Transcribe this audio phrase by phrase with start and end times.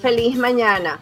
[0.00, 1.00] Feliz, mañana.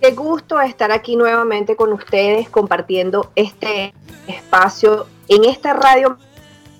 [0.00, 3.92] Qué gusto estar aquí nuevamente con ustedes compartiendo este
[4.28, 6.16] espacio en esta radio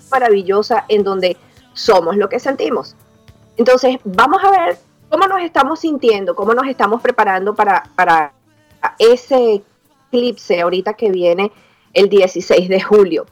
[0.08, 1.36] maravillosa en donde
[1.72, 2.94] somos lo que sentimos.
[3.56, 4.78] Entonces, vamos a ver
[5.10, 8.32] cómo nos estamos sintiendo, cómo nos estamos preparando para, para
[9.00, 9.64] ese
[10.12, 11.50] eclipse ahorita que viene
[11.94, 13.26] el 16 de julio.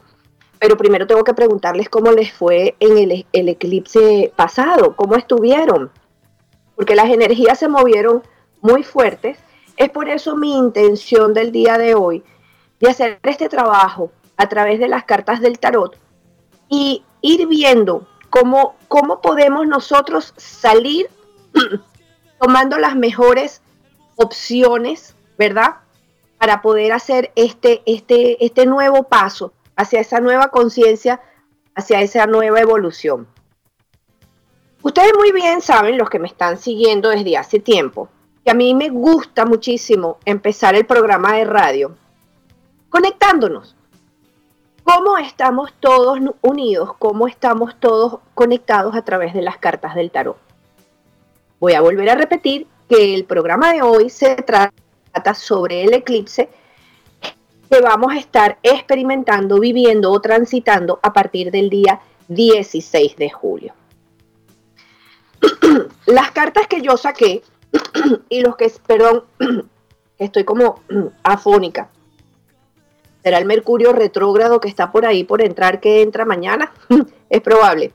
[0.59, 5.89] Pero primero tengo que preguntarles cómo les fue en el, el eclipse pasado, cómo estuvieron
[6.75, 8.23] porque las energías se movieron
[8.61, 9.37] muy fuertes.
[9.77, 12.23] Es por eso mi intención del día de hoy
[12.79, 15.97] de hacer este trabajo a través de las cartas del tarot
[16.67, 21.09] y ir viendo cómo, cómo podemos nosotros salir
[22.39, 23.61] tomando las mejores
[24.15, 25.75] opciones, ¿verdad?
[26.37, 31.21] Para poder hacer este, este, este nuevo paso hacia esa nueva conciencia,
[31.75, 33.27] hacia esa nueva evolución.
[34.85, 38.07] Ustedes muy bien saben, los que me están siguiendo desde hace tiempo,
[38.43, 41.95] que a mí me gusta muchísimo empezar el programa de radio
[42.91, 43.75] conectándonos.
[44.83, 46.91] ¿Cómo estamos todos unidos?
[46.99, 50.37] ¿Cómo estamos todos conectados a través de las cartas del tarot?
[51.59, 56.47] Voy a volver a repetir que el programa de hoy se trata sobre el eclipse
[57.71, 63.73] que vamos a estar experimentando, viviendo o transitando a partir del día 16 de julio.
[66.05, 67.43] Las cartas que yo saqué
[68.29, 69.23] y los que, perdón,
[70.17, 70.81] estoy como
[71.23, 71.89] afónica.
[73.23, 76.71] ¿Será el Mercurio retrógrado que está por ahí por entrar que entra mañana?
[77.29, 77.91] es probable.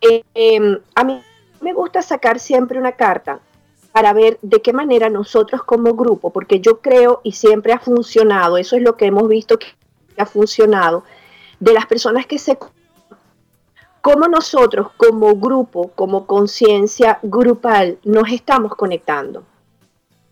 [0.00, 1.22] Eh, em, a mí
[1.60, 3.40] me gusta sacar siempre una carta
[3.92, 8.56] para ver de qué manera nosotros como grupo, porque yo creo y siempre ha funcionado,
[8.56, 9.66] eso es lo que hemos visto que
[10.16, 11.04] ha funcionado,
[11.60, 12.58] de las personas que se
[14.02, 19.44] cómo nosotros como grupo, como conciencia grupal, nos estamos conectando.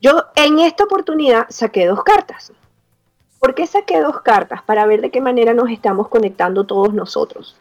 [0.02, 2.52] Yo en esta oportunidad saqué dos cartas.
[3.38, 4.62] ¿Por qué saqué dos cartas?
[4.62, 7.56] Para ver de qué manera nos estamos conectando todos nosotros.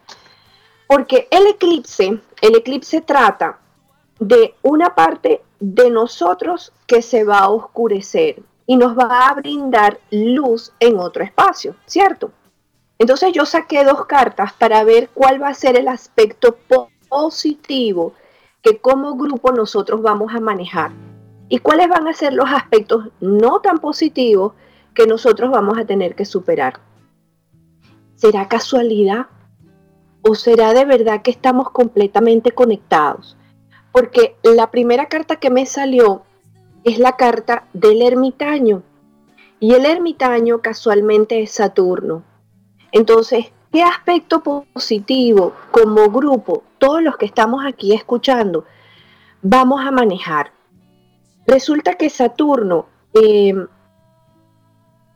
[0.86, 3.58] Porque el eclipse, el eclipse trata
[4.18, 10.00] de una parte de nosotros que se va a oscurecer y nos va a brindar
[10.10, 12.32] luz en otro espacio, ¿cierto?
[13.00, 16.58] Entonces yo saqué dos cartas para ver cuál va a ser el aspecto
[17.08, 18.12] positivo
[18.60, 20.92] que como grupo nosotros vamos a manejar
[21.48, 24.52] y cuáles van a ser los aspectos no tan positivos
[24.92, 26.74] que nosotros vamos a tener que superar.
[28.16, 29.28] ¿Será casualidad?
[30.20, 33.34] ¿O será de verdad que estamos completamente conectados?
[33.92, 36.20] Porque la primera carta que me salió
[36.84, 38.82] es la carta del ermitaño.
[39.58, 42.24] Y el ermitaño casualmente es Saturno.
[42.92, 48.64] Entonces, ¿qué aspecto positivo como grupo, todos los que estamos aquí escuchando,
[49.42, 50.52] vamos a manejar?
[51.46, 53.66] Resulta que Saturno em,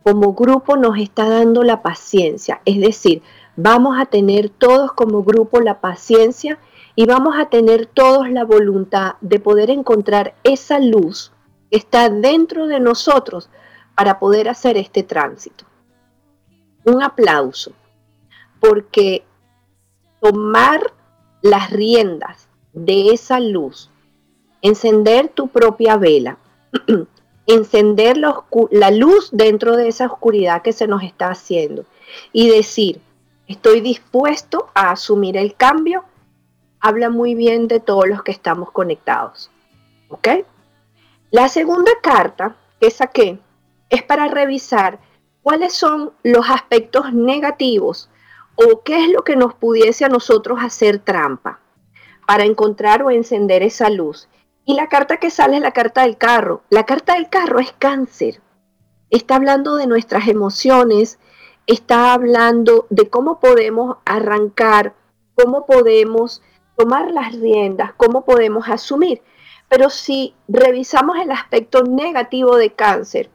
[0.04, 3.22] como grupo nos está dando la paciencia, es decir,
[3.56, 6.58] vamos a tener todos como grupo la paciencia
[6.94, 11.32] y vamos a tener todos la voluntad de poder encontrar esa luz
[11.70, 13.50] que está dentro de nosotros
[13.96, 15.64] para poder hacer este tránsito
[16.84, 17.72] un aplauso,
[18.60, 19.24] porque
[20.20, 20.92] tomar
[21.42, 23.90] las riendas de esa luz,
[24.62, 26.38] encender tu propia vela,
[27.46, 31.84] encender la, luz dentro de esa oscuridad que se nos está haciendo
[32.32, 33.00] y decir,
[33.46, 36.04] estoy dispuesto a asumir el cambio,
[36.80, 39.50] habla muy bien de todos los que estamos conectados.
[40.08, 40.28] ¿Ok?
[41.30, 43.38] La segunda carta que saqué
[43.90, 44.98] es para revisar
[45.44, 48.08] cuáles son los aspectos negativos
[48.56, 51.60] o qué es lo que nos pudiese a nosotros hacer trampa
[52.26, 54.26] para encontrar o encender esa luz.
[54.64, 56.62] Y la carta que sale es la carta del carro.
[56.70, 58.40] La carta del carro es cáncer.
[59.10, 61.18] Está hablando de nuestras emociones,
[61.66, 64.94] está hablando de cómo podemos arrancar,
[65.34, 66.40] cómo podemos
[66.78, 69.20] tomar las riendas, cómo podemos asumir.
[69.68, 73.28] Pero si revisamos el aspecto negativo de cáncer,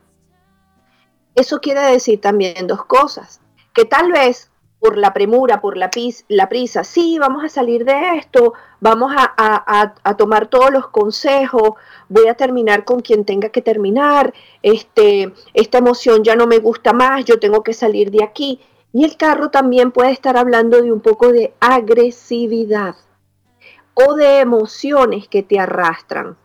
[1.36, 3.42] eso quiere decir también dos cosas,
[3.74, 4.50] que tal vez
[4.80, 5.92] por la premura, por la,
[6.30, 11.74] la prisa, sí, vamos a salir de esto, vamos a, tomar todos los consejos,
[12.08, 14.34] voy a terminar con quien tenga que terminar,
[14.64, 18.62] este, esta emoción ya no me gusta más, yo tengo que salir de aquí.
[18.92, 22.96] Y el carro también puede estar hablando de un poco de agresividad
[23.94, 26.38] o de emociones que te arrastran,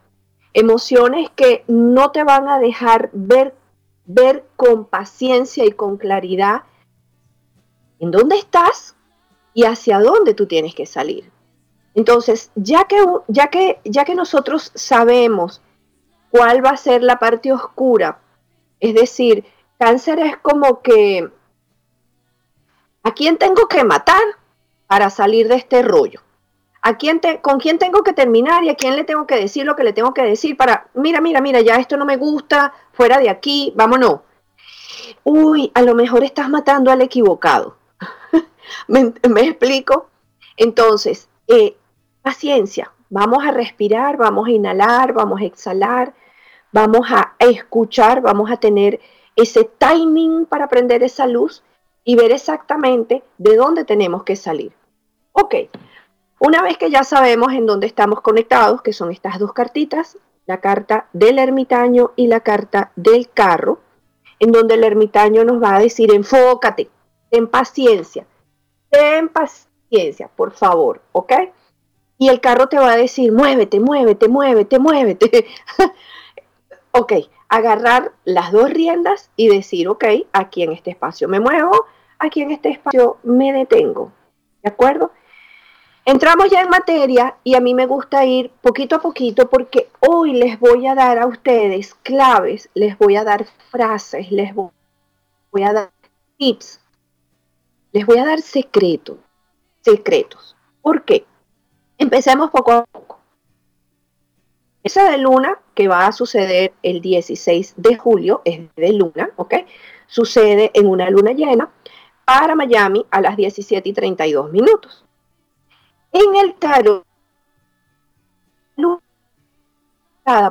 [0.52, 3.54] emociones que no te van a dejar ver,
[4.06, 6.62] ver con paciencia y con claridad
[7.98, 8.96] en dónde estás
[9.54, 11.30] y hacia dónde tú tienes que salir.
[11.94, 15.62] Entonces, ya que, ya que, ya que nosotros sabemos
[16.30, 18.20] cuál va a ser la parte oscura,
[18.80, 19.44] es decir,
[19.78, 21.30] cáncer es como que,
[23.04, 24.22] ¿a quién tengo que matar
[24.88, 26.20] para salir de este rollo?
[26.86, 29.64] ¿A quién te, ¿Con quién tengo que terminar y a quién le tengo que decir
[29.64, 32.74] lo que le tengo que decir para, mira, mira, mira, ya esto no me gusta,
[32.92, 34.20] fuera de aquí, vámonos?
[35.24, 37.78] Uy, a lo mejor estás matando al equivocado.
[38.88, 40.10] ¿Me, explico?
[40.58, 41.74] Entonces, eh,
[42.20, 46.12] paciencia, vamos a respirar, vamos a inhalar, vamos a exhalar,
[46.70, 49.00] vamos a escuchar, vamos a tener
[49.36, 51.62] ese timing para prender esa luz
[52.04, 54.72] y ver exactamente de dónde tenemos que salir.
[55.32, 55.54] Ok,
[56.38, 60.60] una vez que ya sabemos en dónde estamos conectados, que son estas dos cartitas, la
[60.60, 63.78] carta del ermitaño y la carta del carro,
[64.38, 66.90] en donde el ermitaño nos va a decir, enfócate,
[67.30, 68.26] ten paciencia,
[68.90, 71.32] ten paciencia, por favor, ¿ok?
[72.18, 75.46] Y el carro te va a decir, muévete, muévete, muévete, muévete.
[76.92, 77.12] ok,
[77.48, 81.86] agarrar las dos riendas y decir, ok, aquí en este espacio me muevo,
[82.18, 84.12] aquí en este espacio me detengo,
[84.62, 85.10] ¿de acuerdo?
[86.06, 90.34] Entramos ya en materia y a mí me gusta ir poquito a poquito porque hoy
[90.34, 95.72] les voy a dar a ustedes claves, les voy a dar frases, les voy a
[95.72, 95.90] dar
[96.36, 96.78] tips,
[97.92, 99.16] les voy a dar secretos,
[99.80, 100.54] secretos.
[100.82, 101.24] ¿Por qué?
[101.96, 103.20] Empecemos poco a poco.
[104.82, 109.54] Esa de luna que va a suceder el 16 de julio, es de luna, ¿ok?
[110.06, 111.70] Sucede en una luna llena
[112.26, 115.04] para Miami a las 17 y 32 minutos.
[116.14, 117.04] En el tarot,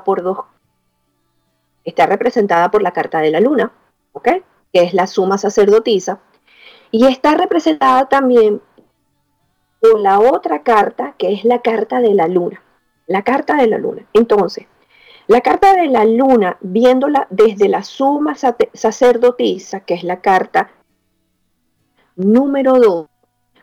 [0.06, 0.40] por dos,
[1.86, 3.72] está representada por la carta de la luna,
[4.12, 4.28] ¿ok?
[4.74, 6.20] Que es la suma sacerdotisa,
[6.92, 8.62] y está representada también
[9.80, 12.62] por la otra carta, que es la carta de la luna.
[13.08, 14.06] La carta de la luna.
[14.14, 14.68] Entonces,
[15.28, 20.72] la carta de la luna, viéndola desde la suma sacerdotisa, que es la carta
[22.16, 23.08] número 2,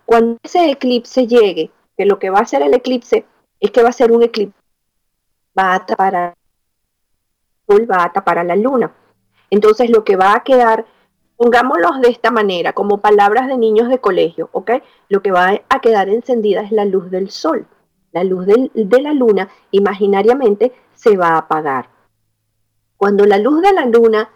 [0.06, 1.70] cuando ese eclipse llegue,
[2.00, 3.26] que lo que va a hacer el eclipse
[3.60, 4.58] es que va a ser un eclipse,
[5.58, 6.34] va a tapar,
[7.68, 8.90] va a tapar a la luna.
[9.50, 10.86] Entonces lo que va a quedar,
[11.36, 14.70] pongámoslo de esta manera, como palabras de niños de colegio, ¿ok?
[15.10, 17.66] Lo que va a quedar encendida es la luz del sol.
[18.12, 21.90] La luz de la luna imaginariamente se va a apagar.
[22.96, 24.30] Cuando la luz de la luna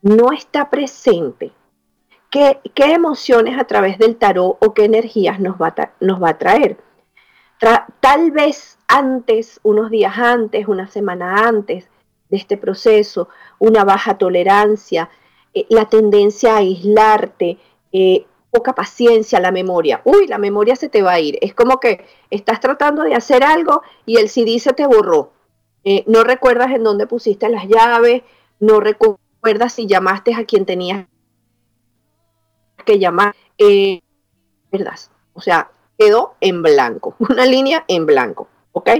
[0.00, 1.50] no está presente,
[2.34, 6.38] ¿Qué, emociones a través del tarot o qué energías nos va a, nos va a
[6.38, 6.76] traer?
[8.00, 11.88] Tal vez antes, unos días antes, una semana antes
[12.28, 13.28] de este proceso,
[13.58, 15.10] una baja tolerancia,
[15.52, 17.58] eh, la tendencia a aislarte,
[17.92, 20.00] eh, poca paciencia, la memoria.
[20.04, 21.38] Uy, la memoria se te va a ir.
[21.40, 25.32] Es como que estás tratando de hacer algo y el CD se te borró.
[25.84, 28.22] Eh, no recuerdas en dónde pusiste las llaves,
[28.60, 31.06] no recuerdas si llamaste a quien tenías
[32.86, 33.34] que llamar,
[34.70, 34.98] ¿verdad?
[35.34, 38.90] O sea, quedó en blanco, una línea en blanco, ¿ok?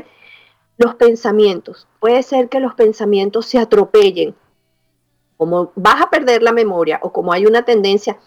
[0.77, 4.35] Los pensamientos, puede ser que los pensamientos se atropellen,
[5.37, 8.19] como vas a perder la memoria o como hay una tendencia,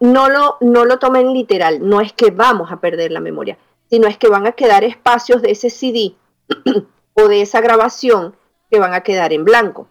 [0.00, 4.08] no lo, no lo tomen literal, no es que vamos a perder la memoria, sino
[4.08, 6.14] es que van a quedar espacios de ese CD
[7.14, 8.36] o de esa grabación
[8.70, 9.88] que van a quedar en blanco.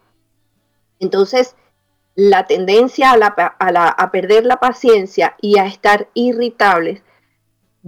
[1.00, 1.56] Entonces,
[2.16, 7.04] la tendencia a, perder la paciencia y a estar irritables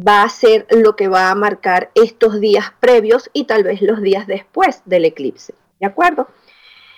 [0.07, 4.01] va a ser lo que va a marcar estos días previos y tal vez los
[4.01, 5.53] días después del eclipse.
[5.79, 6.27] ¿De acuerdo?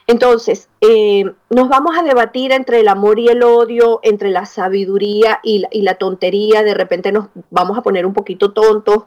[0.08, 5.39] Entonces, eh, nos vamos a debatir entre el amor y el odio, entre la sabiduría
[5.43, 9.05] y la, tontería, de repente nos vamos a poner un poquito tontos,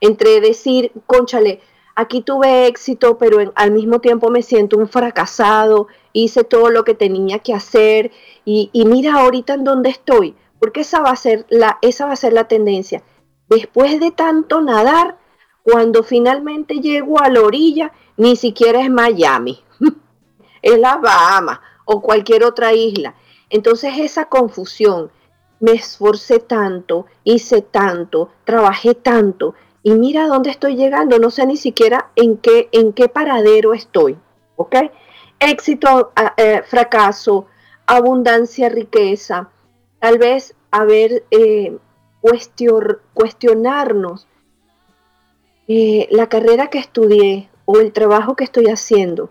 [0.00, 1.60] entre decir, conchale,
[1.96, 6.94] aquí tuve éxito, pero al mismo tiempo me siento un fracasado, hice todo lo que
[6.94, 8.12] tenía que hacer
[8.44, 12.12] y, y, mira ahorita en dónde estoy, porque esa va a ser la, esa va
[12.12, 13.02] a ser la tendencia.
[13.48, 15.16] Después de tanto nadar,
[15.62, 19.62] cuando finalmente llego a la orilla, ni siquiera es Miami,
[20.62, 23.14] es la Bahama o cualquier otra isla.
[23.50, 25.10] Entonces esa confusión,
[25.60, 31.56] me esforcé tanto, hice tanto, trabajé tanto y mira dónde estoy llegando, no sé ni
[31.56, 34.18] siquiera en qué, en qué paradero estoy,
[34.56, 34.76] ¿ok?
[35.38, 37.46] Éxito, eh, fracaso,
[37.86, 39.50] abundancia, riqueza,
[40.00, 41.78] tal vez haber eh,
[43.12, 44.26] cuestionarnos
[45.68, 49.30] eh, la carrera que estudié o el trabajo que estoy haciendo,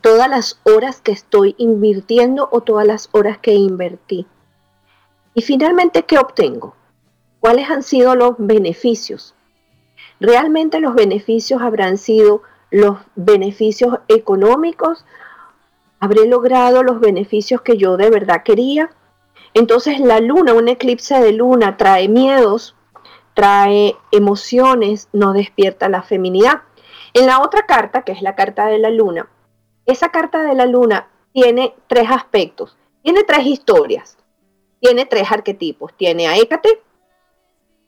[0.00, 4.26] todas las horas que estoy invirtiendo o todas las horas que invertí.
[5.34, 6.74] Y finalmente, ¿qué obtengo?
[7.40, 9.34] ¿Cuáles han sido los beneficios?
[10.20, 15.04] ¿Realmente los beneficios habrán sido los beneficios económicos?
[15.98, 18.90] ¿Habré logrado los beneficios que yo de verdad quería?
[19.54, 22.74] Entonces la luna, un eclipse de luna, trae miedos,
[23.34, 26.62] trae emociones, nos despierta la feminidad.
[27.14, 29.28] En la otra carta, que es la carta de la luna,
[29.86, 34.16] esa carta de la luna tiene tres aspectos, tiene tres historias,
[34.82, 35.94] tiene tres arquetipos.
[35.96, 36.82] Tiene a Hécate,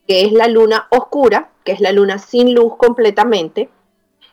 [0.06, 3.68] que es la luna oscura, que es la luna sin luz completamente,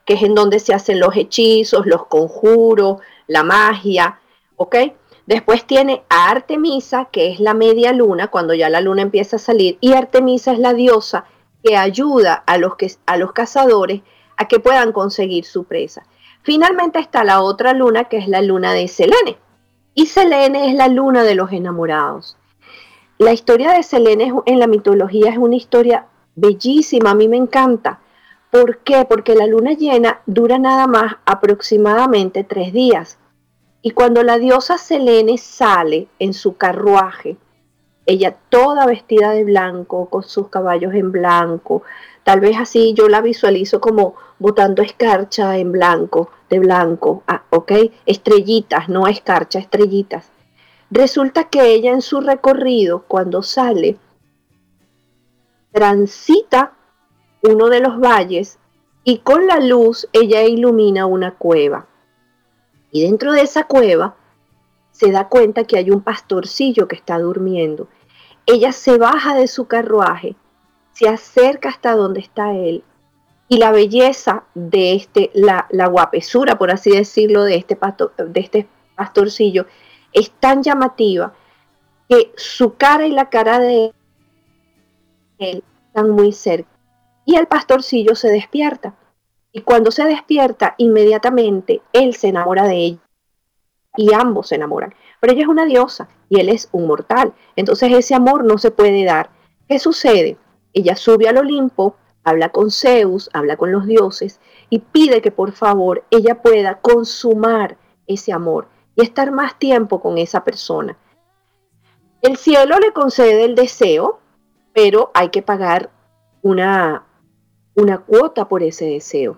[0.05, 4.19] que es en donde se hacen los hechizos, los conjuros, la magia,
[4.57, 4.75] ¿ok?
[5.25, 9.39] Después tiene a Artemisa, que es la media luna, cuando ya la luna empieza a
[9.39, 11.25] salir, y Artemisa es la diosa
[11.63, 14.01] que ayuda a los, que, a los cazadores
[14.37, 16.03] a que puedan conseguir su presa.
[16.41, 19.37] Finalmente está la otra luna, que es la luna de Selene.
[19.93, 22.37] Y Selene es la luna de los enamorados.
[23.19, 27.99] La historia de Selene en la mitología es una historia bellísima, a mí me encanta.
[28.49, 29.05] ¿Por qué?
[29.05, 33.19] Porque la luna llena dura nada más aproximadamente tres días.
[33.81, 37.37] Y cuando la diosa Selene sale en su carruaje,
[38.05, 41.83] ella toda vestida de blanco, con sus caballos en blanco,
[42.23, 47.71] tal vez así yo la visualizo como botando escarcha en blanco, de blanco, ah, ¿ok?
[48.05, 50.29] Estrellitas, no escarcha, estrellitas.
[50.89, 53.97] Resulta que ella en su recorrido, cuando sale,
[55.71, 56.73] transita
[57.43, 58.59] uno de los valles
[59.03, 61.87] y con la luz ella ilumina una cueva.
[62.91, 64.15] Y dentro de esa cueva
[64.91, 67.87] se da cuenta que hay un pastorcillo que está durmiendo.
[68.45, 70.35] Ella se baja de su carruaje,
[70.93, 72.83] se acerca hasta donde está él
[73.51, 77.77] y la belleza de este, la, guapesura, por así decirlo, de este,
[78.17, 79.65] de este pastorcillo
[80.13, 81.33] es tan llamativa
[82.07, 83.91] que su cara y la cara de
[85.39, 86.69] él están muy cerca.
[87.25, 88.95] Y el pastorcillo se despierta.
[89.51, 92.99] Y cuando se despierta, inmediatamente él se enamora de ella.
[93.97, 94.93] Y ambos se enamoran.
[95.19, 97.33] Pero ella es una diosa y él es un mortal.
[97.55, 99.29] Entonces ese amor no se puede dar.
[99.67, 100.37] ¿Qué sucede?
[100.73, 104.39] Ella sube al Olimpo, habla con Zeus, habla con los dioses
[104.69, 107.77] y pide que por favor ella pueda consumar
[108.07, 110.97] ese amor y estar más tiempo con esa persona.
[112.21, 114.19] El cielo le concede el deseo,
[114.73, 115.89] pero hay que pagar
[116.41, 117.03] una,
[117.75, 119.37] una cuota por ese deseo.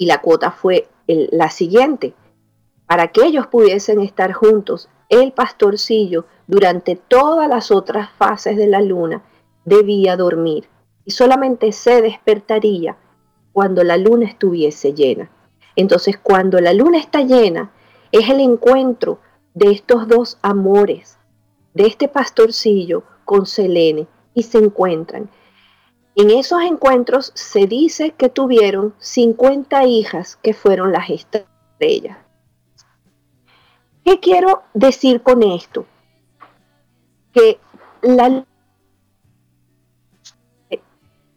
[0.00, 2.14] Y la cuota fue la siguiente.
[2.86, 8.80] Para que ellos pudiesen estar juntos, el pastorcillo durante todas las otras fases de la
[8.80, 9.22] luna
[9.66, 10.70] debía dormir
[11.04, 12.96] y solamente se despertaría
[13.52, 15.30] cuando la luna estuviese llena.
[15.76, 17.70] Entonces, cuando la luna está llena,
[18.10, 19.18] es el encuentro
[19.52, 21.18] de estos dos amores,
[21.74, 25.28] de este pastorcillo con Selene, y se encuentran.
[26.20, 32.18] En esos encuentros se dice que tuvieron 50 hijas que fueron las estrellas.
[34.04, 35.86] ¿Qué quiero decir con esto?
[37.32, 37.58] Que
[38.02, 38.44] la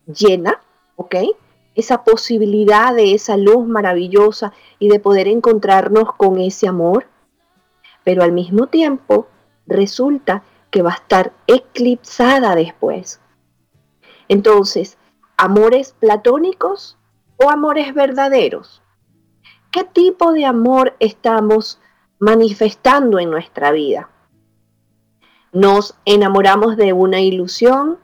[0.06, 0.60] llena,
[0.98, 1.16] ¿ok?
[1.76, 7.08] Esa posibilidad de esa luz maravillosa y de poder encontrarnos con ese amor,
[8.04, 9.30] pero al mismo tiempo
[9.66, 13.22] resulta que va a estar eclipsada después.
[14.28, 14.98] Entonces,
[15.38, 16.98] ¿amores platónicos
[17.38, 18.82] o amores verdaderos?
[19.72, 21.80] ¿Qué tipo de amor estamos
[22.20, 24.10] manifestando en nuestra vida?
[25.52, 28.00] ¿Nos enamoramos de una ilusión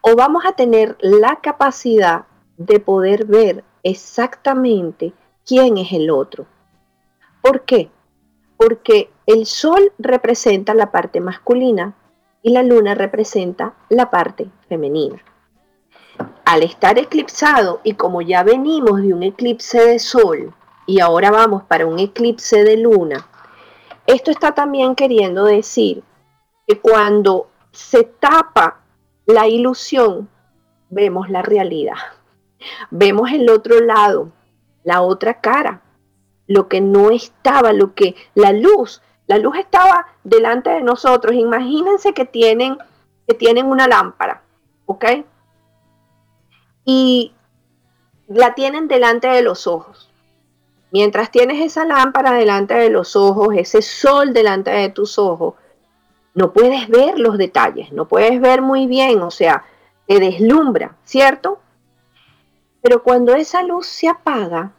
[0.00, 5.12] o vamos a tener la capacidad de poder ver exactamente
[5.44, 6.46] quién es el otro?
[7.42, 7.90] ¿Por qué?
[8.56, 11.94] Porque el sol representa la parte masculina
[12.46, 15.20] y la luna representa la parte femenina.
[16.44, 20.54] Al estar eclipsado y como ya venimos de un eclipse de sol
[20.86, 23.26] y ahora vamos para un eclipse de luna,
[24.06, 26.04] esto está también queriendo decir
[26.68, 28.80] que cuando se tapa
[29.26, 30.28] la ilusión,
[30.88, 31.96] vemos la realidad.
[32.92, 34.30] Vemos el otro lado,
[34.84, 35.82] la otra cara,
[36.46, 41.34] lo que no estaba, lo que la luz, la luz estaba delante de nosotros.
[41.34, 42.78] Imagínense que tienen
[43.26, 44.42] que tienen una lámpara,
[44.86, 45.04] ¿ok?
[46.84, 47.32] Y
[48.28, 50.10] la tienen delante de los ojos.
[50.92, 55.54] Mientras tienes esa lámpara delante de los ojos, ese sol delante de tus ojos,
[56.34, 59.64] no puedes ver los detalles, no puedes ver muy bien, o sea,
[60.06, 61.58] te deslumbra, ¿cierto?
[62.82, 64.72] Pero cuando esa luz se apaga,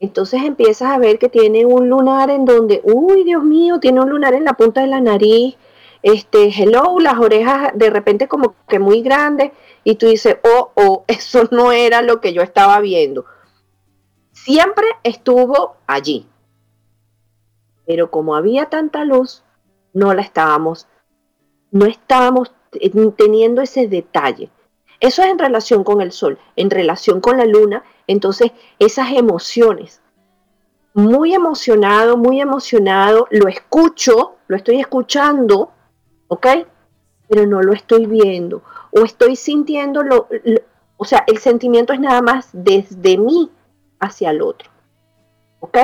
[0.00, 4.10] entonces empiezas a ver que tiene un lunar en donde, uy, Dios mío, tiene un
[4.10, 5.56] lunar en la punta de la nariz,
[6.02, 9.52] este, hello, las orejas de repente como que muy grandes,
[9.84, 13.24] y tú dices, oh, oh, eso no era lo que yo estaba viendo.
[14.32, 16.28] Siempre estuvo allí.
[17.86, 19.44] Pero como había tanta luz,
[19.92, 20.88] no la estábamos,
[21.70, 22.52] no estábamos
[23.16, 24.50] teniendo ese detalle.
[25.04, 30.00] Eso es en relación con el sol, en relación con la luna, entonces esas emociones.
[30.94, 35.72] Muy emocionado, muy emocionado, lo escucho, lo estoy escuchando,
[36.28, 36.46] ¿ok?
[37.28, 40.26] Pero no lo estoy viendo o estoy sintiendo lo,
[40.96, 43.50] o sea, el sentimiento es nada más desde mí
[44.00, 44.70] hacia el otro,
[45.60, 45.78] ¿ok?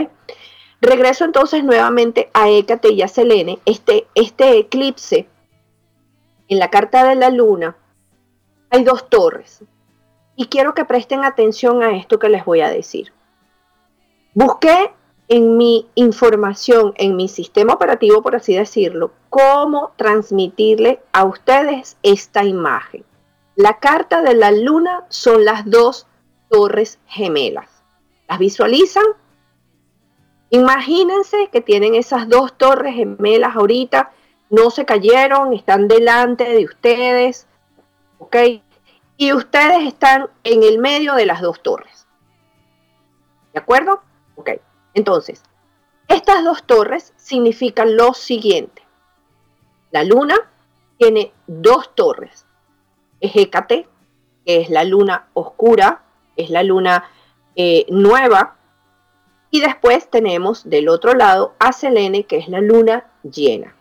[0.80, 5.28] Regreso entonces nuevamente a Hécate y a Selene, este, este eclipse
[6.48, 7.76] en la carta de la luna
[8.70, 9.62] hay dos torres.
[10.36, 13.12] Y quiero que presten atención a esto que les voy a decir.
[14.32, 14.92] Busqué
[15.28, 22.44] en mi información, en mi sistema operativo, por así decirlo, cómo transmitirle a ustedes esta
[22.44, 23.04] imagen.
[23.54, 26.06] La carta de la luna son las dos
[26.48, 27.68] torres gemelas.
[28.28, 29.04] ¿Las visualizan?
[30.50, 34.10] Imagínense que tienen esas dos torres gemelas ahorita
[34.50, 37.46] no se cayeron, están delante de ustedes,
[38.30, 38.62] ¿ok?
[39.16, 42.06] Y ustedes están en el medio de las dos torres.
[43.52, 44.02] ¿De acuerdo?
[44.36, 44.50] Ok.
[44.94, 45.42] Entonces,
[46.08, 48.82] estas dos torres significan lo siguiente.
[49.90, 50.36] La luna
[50.96, 52.46] tiene dos torres.
[53.20, 53.88] Es Hécate,
[54.46, 56.02] que es la luna oscura,
[56.36, 57.10] es la luna
[57.56, 58.56] eh, nueva.
[59.50, 63.74] Y después tenemos del otro lado a Selene, que es la luna llena.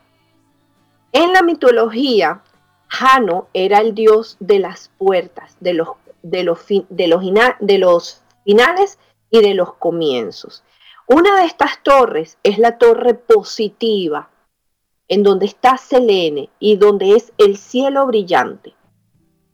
[1.12, 2.42] En la mitología,
[2.90, 5.90] Jano era el dios de las puertas, de los,
[6.24, 7.22] de los, de los,
[7.60, 9.00] de los finales
[9.30, 10.64] y de los comienzos.
[11.08, 14.30] Una de estas torres es la torre positiva,
[15.08, 18.74] en donde está Selene y donde es el cielo brillante.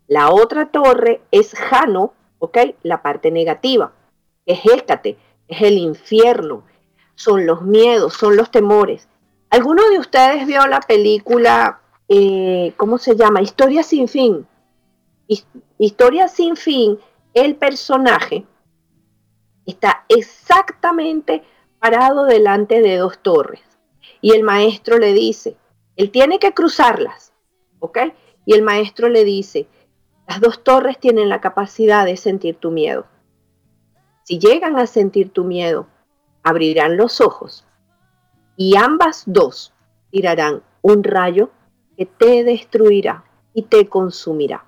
[0.08, 2.58] La otra torre es Jano, ¿ok?
[2.84, 3.94] La parte negativa,
[4.46, 5.18] es Hécate,
[5.48, 6.64] es el infierno,
[7.16, 9.08] son los miedos, son los temores.
[9.50, 13.42] ¿Alguno de ustedes vio la película, eh, ¿cómo se llama?
[13.42, 14.48] Historia sin fin.
[15.78, 17.00] Historia sin fin,
[17.34, 18.46] el personaje
[19.66, 21.44] está exactamente
[21.80, 23.62] parado delante de dos torres.
[24.22, 25.58] Y el maestro le dice,
[25.96, 27.34] él tiene que cruzarlas,
[27.80, 28.00] ¿ok?
[28.46, 29.68] Y el maestro le dice,
[30.28, 33.06] las dos torres tienen la capacidad de sentir tu miedo.
[34.24, 35.88] Si llegan a sentir tu miedo,
[36.44, 37.66] abrirán los ojos
[38.58, 39.74] y ambas dos
[40.12, 41.50] tirarán un rayo
[41.98, 44.66] que te destruirá y te consumirá.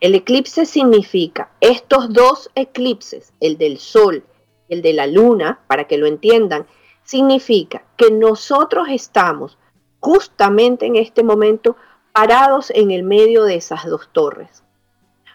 [0.00, 4.24] El eclipse significa estos dos eclipses, el del sol
[4.68, 6.66] y el de la luna, para que lo entiendan,
[7.04, 9.58] significa que nosotros estamos
[10.00, 11.76] justamente en este momento
[12.12, 14.62] parados en el medio de esas dos torres.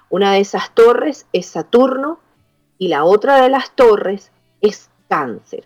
[0.09, 2.19] Una de esas torres es Saturno
[2.77, 5.65] y la otra de las torres es Cáncer.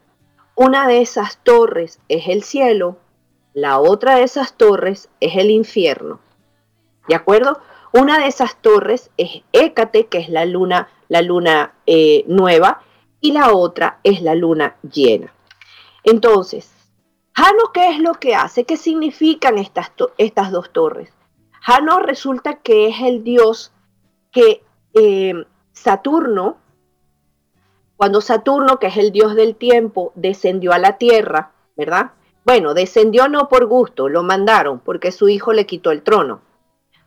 [0.56, 2.98] Una de esas torres es el cielo,
[3.54, 6.20] la otra de esas torres es el infierno.
[7.08, 7.60] ¿De acuerdo?
[7.92, 12.82] Una de esas torres es Hécate, que es la luna, la luna eh, nueva,
[13.22, 15.34] y la otra es la luna llena.
[16.04, 16.72] Entonces,
[17.34, 18.66] Jano, ¿qué es lo que hace?
[18.66, 21.12] ¿Qué significan estas, estas dos torres?
[21.62, 23.74] Jano resulta que es el dios
[24.32, 25.34] que eh,
[25.74, 26.58] Saturno
[28.00, 32.12] cuando Saturno, que es el dios del tiempo, descendió a la tierra, ¿verdad?
[32.46, 36.42] Bueno, descendió no por gusto, lo mandaron porque su hijo le quitó el trono.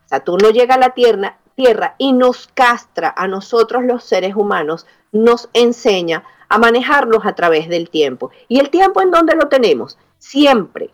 [0.05, 5.49] Saturno llega a la tierra, tierra y nos castra a nosotros los seres humanos, nos
[5.53, 8.31] enseña a manejarlos a través del tiempo.
[8.47, 9.97] ¿Y el tiempo en dónde lo tenemos?
[10.19, 10.91] Siempre.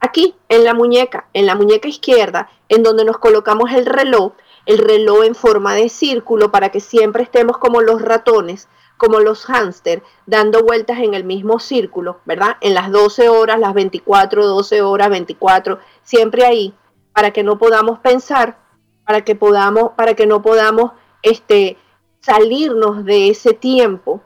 [0.00, 4.32] Aquí, en la muñeca, en la muñeca izquierda, en donde nos colocamos el reloj,
[4.66, 9.44] el reloj en forma de círculo para que siempre estemos como los ratones, como los
[9.44, 12.56] hámster, dando vueltas en el mismo círculo, ¿verdad?
[12.60, 16.74] En las 12 horas, las 24, 12 horas, 24, siempre ahí,
[17.12, 18.58] para que no podamos pensar,
[19.04, 21.76] para que podamos, para que no podamos este,
[22.20, 24.22] salirnos de ese tiempo.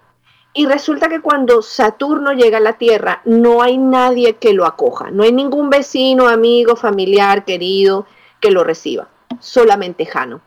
[0.52, 5.10] Y resulta que cuando Saturno llega a la Tierra, no hay nadie que lo acoja,
[5.10, 8.06] no hay ningún vecino, amigo, familiar, querido
[8.40, 10.40] que lo reciba solamente Jano.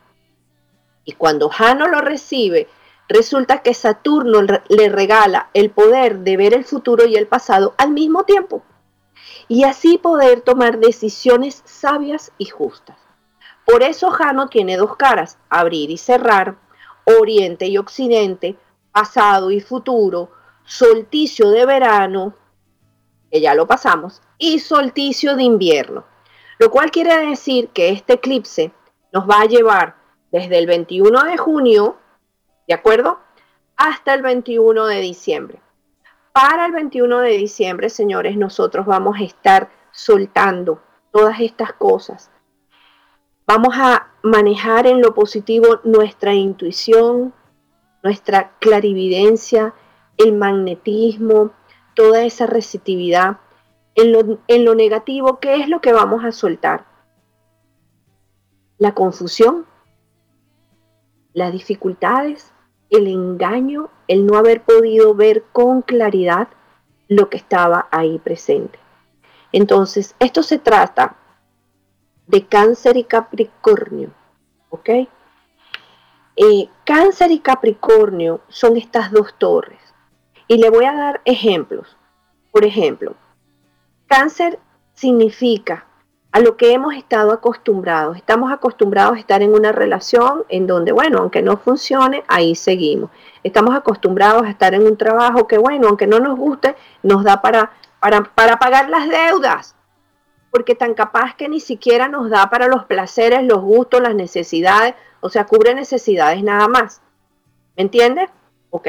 [1.04, 2.68] Y cuando Jano lo recibe,
[3.08, 7.90] resulta que Saturno le regala el poder de ver el futuro y el pasado al
[7.90, 8.62] mismo tiempo.
[9.48, 12.96] Y así poder tomar decisiones sabias y justas.
[13.64, 16.56] Por eso Jano tiene dos caras, abrir y cerrar,
[17.04, 18.56] oriente y occidente,
[18.92, 20.30] pasado y futuro,
[20.64, 22.34] solsticio de verano,
[23.30, 26.04] que ya lo pasamos, y solsticio de invierno.
[26.58, 28.72] Lo cual quiere decir que este eclipse
[29.12, 29.96] nos va a llevar
[30.30, 31.96] desde el 21 de junio,
[32.66, 33.18] ¿de acuerdo?
[33.76, 35.60] Hasta el 21 de diciembre.
[36.32, 42.30] Para el 21 de diciembre, señores, nosotros vamos a estar soltando todas estas cosas.
[43.46, 47.34] Vamos a manejar en lo positivo nuestra intuición,
[48.02, 49.74] nuestra clarividencia,
[50.16, 51.52] el magnetismo,
[51.94, 53.38] toda esa receptividad.
[53.94, 56.86] En lo, en lo negativo, ¿qué es lo que vamos a soltar?
[58.78, 59.66] la confusión,
[61.32, 62.52] las dificultades,
[62.90, 66.48] el engaño, el no haber podido ver con claridad
[67.08, 68.78] lo que estaba ahí presente.
[69.52, 71.16] Entonces, esto se trata
[72.26, 74.10] de cáncer y capricornio,
[74.70, 74.90] ¿ok?
[76.36, 79.80] Eh, cáncer y capricornio son estas dos torres.
[80.48, 81.96] Y le voy a dar ejemplos.
[82.50, 83.14] Por ejemplo,
[84.06, 84.58] cáncer
[84.94, 85.86] significa
[86.34, 88.16] a lo que hemos estado acostumbrados.
[88.16, 93.10] Estamos acostumbrados a estar en una relación en donde, bueno, aunque no funcione, ahí seguimos.
[93.44, 97.40] Estamos acostumbrados a estar en un trabajo que, bueno, aunque no nos guste, nos da
[97.40, 97.70] para,
[98.00, 99.76] para, para pagar las deudas.
[100.50, 104.96] Porque tan capaz que ni siquiera nos da para los placeres, los gustos, las necesidades,
[105.20, 107.00] o sea, cubre necesidades nada más.
[107.76, 108.28] ¿Me entiendes?
[108.70, 108.88] Ok.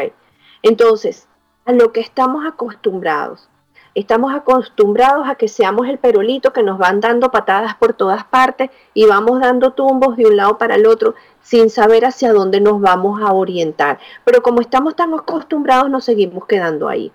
[0.63, 1.27] Entonces,
[1.65, 3.51] a lo que estamos acostumbrados,
[3.95, 8.69] Estamos acostumbrados a que seamos el perolito que nos van dando patadas por todas partes
[8.93, 12.81] y vamos dando tumbos de un lado para el otro sin saber hacia dónde nos
[12.81, 13.99] vamos a orientar.
[14.25, 17.13] Pero como estamos tan acostumbrados, nos seguimos quedando ahí.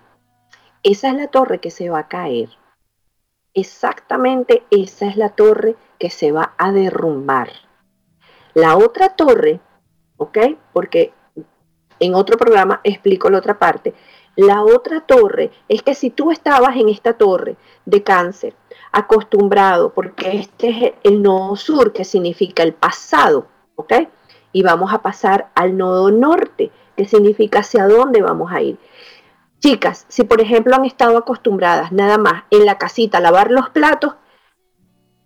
[0.81, 2.49] Esa es la torre que se va a caer.
[3.53, 7.49] Exactamente esa es la torre que se va a derrumbar.
[8.55, 9.59] La otra torre,
[10.17, 10.37] ¿ok?
[10.73, 11.13] Porque
[11.99, 13.93] en otro programa explico la otra parte,
[14.35, 18.55] la otra torre es que si tú estabas en esta torre de cáncer,
[18.91, 23.93] acostumbrado, porque este es el nodo sur, que significa el pasado, ¿ok?
[24.53, 28.77] Y vamos a pasar al nodo norte, que significa hacia dónde vamos a ir.
[29.59, 33.69] Chicas, si por ejemplo han estado acostumbradas nada más en la casita a lavar los
[33.69, 34.15] platos,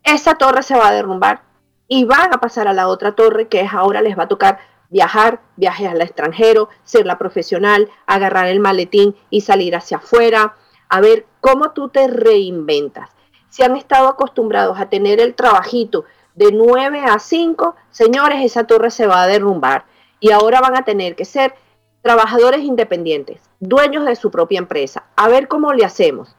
[0.04, 1.42] esa torre se va a derrumbar
[1.88, 4.60] y van a pasar a la otra torre que es ahora les va a tocar
[4.90, 10.56] viajar, viajes al extranjero, ser la profesional, agarrar el maletín y salir hacia afuera,
[10.90, 13.10] a ver cómo tú te reinventas.
[13.50, 18.92] Si han estado acostumbrados a tener el trabajito de 9 a 5, señores, esa torre
[18.92, 19.86] se va a derrumbar
[20.20, 21.56] y ahora van a tener que ser
[22.02, 25.06] trabajadores independientes, dueños de su propia empresa.
[25.16, 26.36] A ver cómo le hacemos.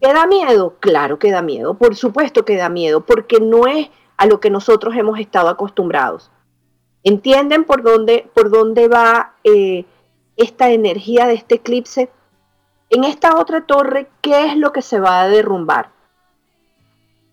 [0.00, 0.76] ¿Queda miedo?
[0.80, 4.50] Claro que da miedo, por supuesto que da miedo, porque no es a lo que
[4.50, 6.30] nosotros hemos estado acostumbrados.
[7.04, 9.84] ¿Entienden por dónde, por dónde va eh,
[10.36, 12.10] esta energía de este eclipse?
[12.88, 15.90] En esta otra torre, ¿qué es lo que se va a derrumbar?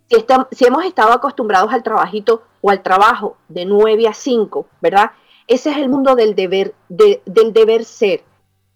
[0.09, 0.17] Si,
[0.51, 5.11] si hemos estado acostumbrados al trabajito o al trabajo de 9 a 5, ¿verdad?
[5.47, 8.23] Ese es el mundo del deber, del deber ser.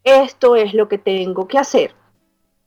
[0.04, 1.94] Esto es lo que tengo que hacer.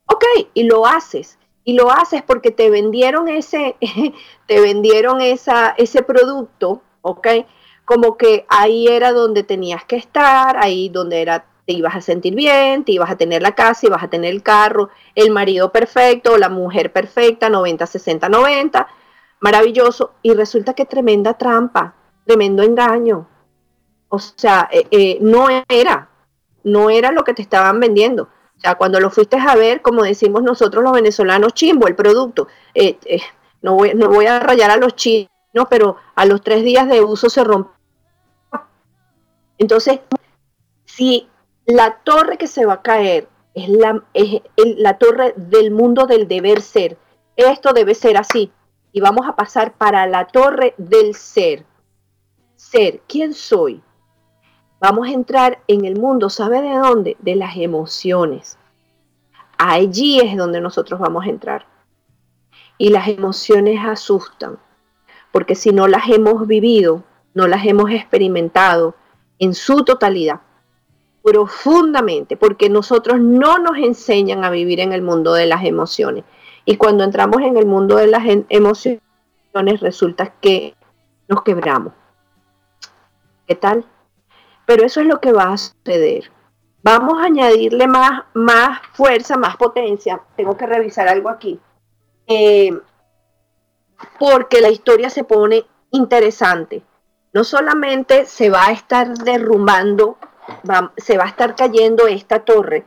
[0.07, 1.39] Ok, y lo haces.
[1.65, 3.77] Y lo haces porque te vendieron ese,
[4.47, 7.27] te vendieron esa, ese producto, ¿ok?
[7.89, 12.35] Como que ahí era donde tenías que estar, ahí donde era te ibas a sentir
[12.35, 16.37] bien, te ibas a tener la casa, ibas a tener el carro, el marido perfecto,
[16.37, 18.89] la mujer perfecta, 90, 60, 90,
[19.41, 21.95] maravilloso, y resulta que tremenda trampa,
[22.27, 23.27] tremendo engaño.
[24.11, 26.11] O sea, eh, eh, no era,
[26.65, 28.25] no era lo que te estaban vendiendo.
[28.25, 32.49] O sea, cuando lo fuiste a ver, como decimos nosotros los venezolanos, chimbo el producto.
[32.75, 32.99] Eh,
[33.63, 35.29] no, voy, no voy a rayar a los chinos,
[35.71, 37.78] pero a los tres días de uso se rompe
[39.59, 40.01] entonces,
[40.85, 41.29] si
[41.67, 43.69] la torre que se va a caer es
[44.79, 46.97] la, torre del mundo del deber ser.
[47.37, 48.53] Esto debe ser así.
[48.93, 51.65] Y vamos a pasar para la torre del ser.
[52.57, 53.83] Ser, ¿quién soy?
[54.81, 57.17] Vamos a entrar en el mundo, ¿sabe de dónde?
[57.21, 58.59] De las emociones.
[59.57, 61.67] Allí es donde nosotros vamos a entrar.
[62.79, 64.59] Y las emociones asustan,
[65.33, 67.03] porque si no las hemos vivido,
[67.35, 68.95] no las hemos experimentado
[69.39, 70.41] en su totalidad,
[71.23, 76.25] profundamente, porque nosotros no nos enseñan a vivir en el mundo de las emociones.
[76.65, 79.01] Y cuando entramos en el mundo de las emociones,
[79.81, 80.75] resulta que
[81.27, 81.93] nos quebramos.
[83.47, 83.85] ¿Qué tal?
[84.67, 86.31] Pero eso es lo que va a suceder.
[86.83, 90.21] Vamos a añadirle más, más fuerza, más potencia.
[90.37, 91.59] Tengo que revisar algo aquí.
[92.27, 92.79] Eh,
[94.19, 96.83] porque la historia se pone interesante.
[97.33, 100.19] No solamente se va a estar derrumbando,
[100.97, 102.85] se va a estar cayendo esta torre,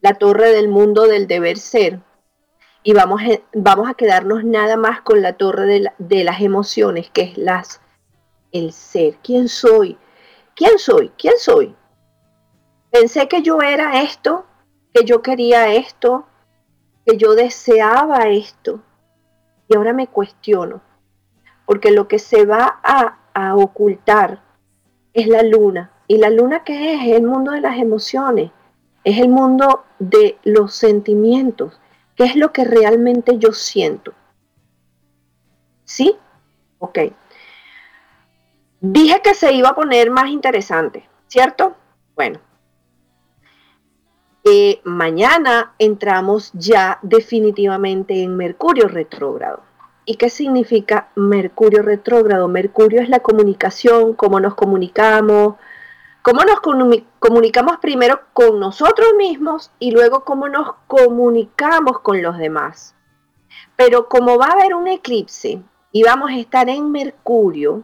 [0.00, 2.00] la torre del mundo del deber ser,
[2.86, 7.22] y vamos a, vamos a quedarnos nada más con la torre de, las emociones, que
[7.22, 7.80] es las,
[8.52, 9.16] el ser.
[9.22, 9.98] ¿Quién soy?
[10.54, 11.10] ¿Quién soy?
[11.16, 11.74] ¿Quién soy?
[12.90, 14.44] Pensé que yo era esto,
[14.92, 16.26] que yo quería esto,
[17.06, 18.82] que yo deseaba esto.
[19.66, 20.82] Y ahora me cuestiono,
[21.64, 22.80] porque lo que se va
[23.34, 24.40] a, ocultar
[25.12, 25.90] es la luna.
[26.06, 27.00] ¿Y la luna qué es?
[27.02, 28.50] Es el mundo de las emociones,
[29.04, 31.80] es el mundo de los sentimientos,
[32.16, 34.12] qué es lo que realmente yo siento.
[35.84, 36.16] ¿Sí?
[36.78, 36.98] Ok.
[38.80, 41.74] Dije que se iba a poner más interesante, ¿cierto?
[42.14, 42.38] Bueno,
[44.44, 49.62] eh, mañana entramos ya definitivamente en Mercurio retrógrado.
[50.06, 52.46] ¿Y qué significa Mercurio retrógrado?
[52.46, 55.54] Mercurio es la comunicación, cómo nos comunicamos,
[56.20, 56.60] cómo nos
[57.18, 62.94] comunicamos primero con nosotros mismos y luego cómo nos comunicamos con los demás.
[63.76, 67.82] Pero como va a haber un eclipse y vamos a estar en Mercurio,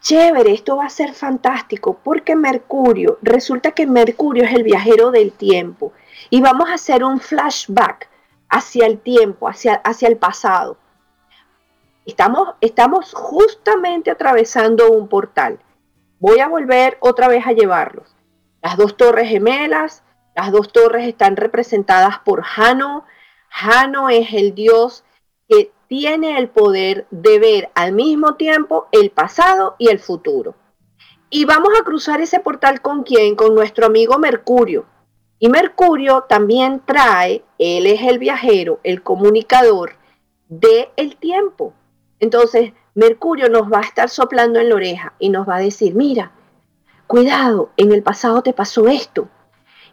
[0.00, 5.32] chévere, esto va a ser fantástico, porque Mercurio, resulta que Mercurio es el viajero del
[5.32, 5.92] tiempo
[6.30, 8.08] y vamos a hacer un flashback
[8.48, 10.78] hacia el tiempo, hacia, hacia el pasado.
[12.06, 15.58] Estamos, estamos justamente atravesando un portal.
[16.18, 18.14] Voy a volver otra vez a llevarlos.
[18.62, 20.02] Las dos torres gemelas,
[20.36, 23.04] las dos torres están representadas por Jano.
[23.48, 25.04] Jano es el dios
[25.48, 30.54] que tiene el poder de ver al mismo tiempo el pasado y el futuro.
[31.30, 33.34] Y vamos a cruzar ese portal con quién?
[33.34, 34.84] Con nuestro amigo Mercurio.
[35.38, 39.96] Y Mercurio también trae, él es el viajero, el comunicador
[40.48, 41.74] del el tiempo.
[42.24, 45.94] Entonces, Mercurio nos va a estar soplando en la oreja y nos va a decir,
[45.94, 46.32] mira,
[47.06, 49.28] cuidado, en el pasado te pasó esto.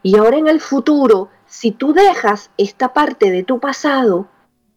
[0.01, 4.29] Y ahora en el futuro, si tú dejas esta parte de tu pasado,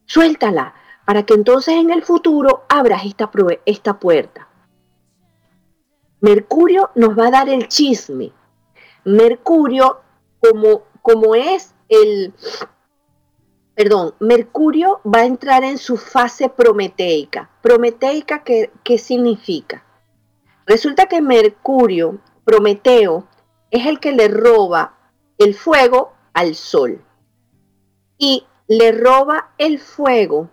[0.04, 3.30] suéltala, para que entonces en el futuro abras esta,
[3.66, 4.48] esta puerta.
[6.20, 8.32] Mercurio nos va a dar el chisme.
[9.04, 10.00] Mercurio,
[10.40, 12.34] como, como es el...
[13.74, 17.50] Perdón, Mercurio va a entrar en su fase prometeica.
[17.60, 19.84] Prometeica, ¿qué, qué significa?
[20.66, 23.26] Resulta que Mercurio, Prometeo,
[23.70, 24.94] es el que le roba
[25.38, 27.04] el fuego al sol.
[28.16, 30.48] Y le roba el fuego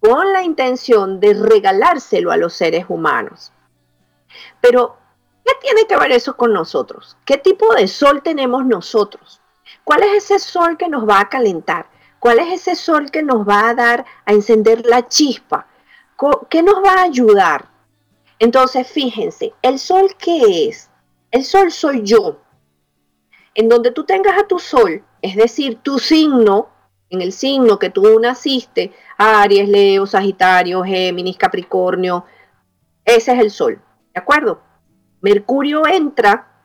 [0.00, 3.52] con la intención de regalárselo a los seres humanos.
[4.60, 4.96] Pero,
[5.44, 7.16] ¿qué tiene que ver eso con nosotros?
[7.24, 9.40] ¿Qué tipo de sol tenemos nosotros?
[9.84, 11.90] ¿Cuál es ese sol que nos va a calentar?
[12.20, 15.66] ¿Cuál es ese sol que nos va a dar a encender la chispa?
[16.50, 17.68] ¿Qué nos va a ayudar?
[18.38, 20.90] Entonces, fíjense, ¿el sol qué es?
[21.30, 22.38] El sol soy yo.
[23.54, 26.68] En donde tú tengas a tu sol, es decir, tu signo,
[27.08, 32.24] en el signo que tú naciste, Aries, Leo, Sagitario, Géminis, Capricornio,
[33.04, 33.82] ese es el Sol,
[34.14, 34.60] ¿de acuerdo?
[35.20, 36.64] Mercurio entra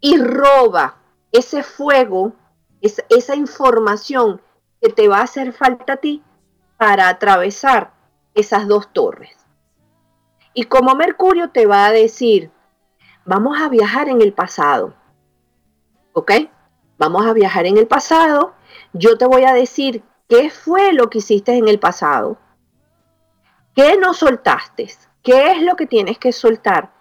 [0.00, 0.98] y roba
[1.32, 2.32] ese fuego,
[2.80, 4.40] esa información
[4.84, 6.22] que te va a hacer falta a ti
[6.76, 7.94] para atravesar
[8.34, 9.34] esas dos torres.
[10.52, 12.50] Y como Mercurio te va a decir,
[13.24, 14.94] vamos a viajar en el pasado,
[16.12, 16.32] ¿ok?
[16.98, 18.54] Vamos a viajar en el pasado
[18.92, 22.38] yo te voy a decir qué fue lo que hiciste en el pasado,
[23.74, 24.88] qué no soltaste,
[25.22, 26.92] qué es lo que tienes que soltar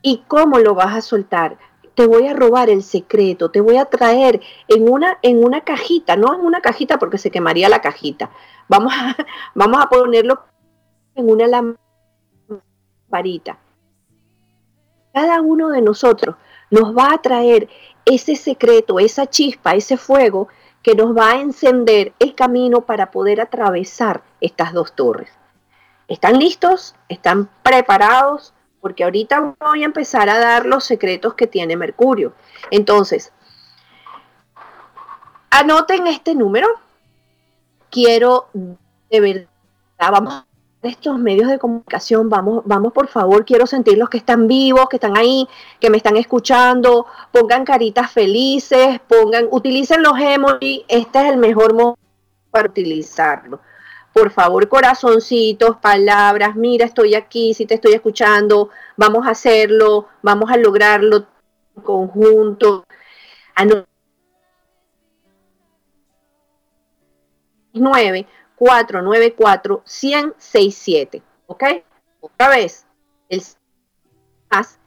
[0.00, 1.58] y cómo lo vas a soltar.
[2.02, 6.16] Te voy a robar el secreto, te voy a traer en una, en una cajita,
[6.16, 8.32] no en una cajita porque se quemaría la cajita.
[8.66, 9.16] Vamos a,
[9.54, 10.42] vamos a ponerlo
[11.14, 11.46] en una
[13.06, 13.60] lamparita.
[15.14, 16.34] Cada uno de nosotros
[16.72, 17.68] nos va a traer
[18.04, 20.48] ese secreto, esa chispa, ese fuego
[20.82, 25.30] que nos va a encender el camino para poder atravesar estas dos torres.
[26.08, 26.96] ¿Están listos?
[27.08, 28.54] ¿Están preparados?
[28.82, 32.34] Porque ahorita voy a empezar a dar los secretos que tiene Mercurio.
[32.70, 33.32] Entonces,
[35.50, 36.68] anoten este número.
[37.88, 38.48] Quiero
[39.12, 39.48] de verdad,
[39.98, 40.44] vamos
[40.82, 44.96] estos medios de comunicación, vamos, vamos por favor, quiero sentir los que están vivos, que
[44.96, 45.46] están ahí,
[45.78, 51.74] que me están escuchando, pongan caritas felices, pongan, utilicen los emojis, este es el mejor
[51.74, 52.00] momento
[52.50, 53.60] para utilizarlo.
[54.12, 60.50] Por favor, corazoncitos, palabras, mira, estoy aquí, si te estoy escuchando, vamos a hacerlo, vamos
[60.50, 61.26] a lograrlo
[61.76, 62.84] en conjunto.
[67.72, 71.64] 9 494 167 ¿Ok?
[72.20, 72.86] Otra vez,
[73.28, 73.42] el
[74.50, 74.78] más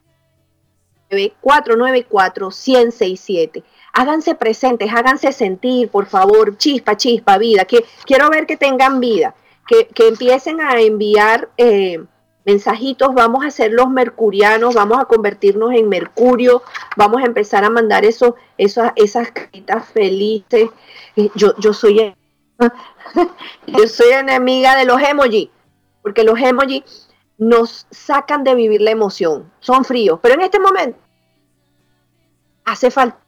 [1.42, 3.64] 494 167
[3.98, 7.64] Háganse presentes, háganse sentir, por favor, chispa, chispa, vida.
[7.64, 9.36] Que, quiero ver que tengan vida,
[9.68, 12.04] que, empiecen a enviar eh,
[12.44, 13.14] mensajitos.
[13.14, 16.62] Vamos a ser los mercurianos, vamos a convertirnos en mercurio,
[16.98, 20.70] vamos a empezar a mandar eso, esas, esas caritas felices.
[21.36, 22.14] Yo, yo soy
[23.68, 25.50] yo soy enemiga de los emojis,
[26.02, 30.98] porque los emojis nos sacan de vivir la emoción, son fríos, pero en este momento
[32.64, 33.25] hace falta.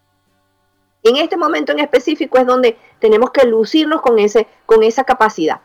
[1.07, 5.61] En este momento en específico es donde tenemos que lucirnos con, ese, con esa capacidad.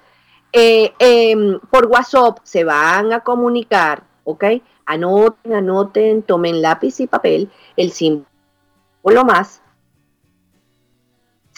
[0.53, 4.45] Eh, em, por WhatsApp se van a comunicar, ¿ok?
[4.87, 8.25] Anoten, anoten, tomen lápiz y papel, el símbolo
[9.25, 9.63] más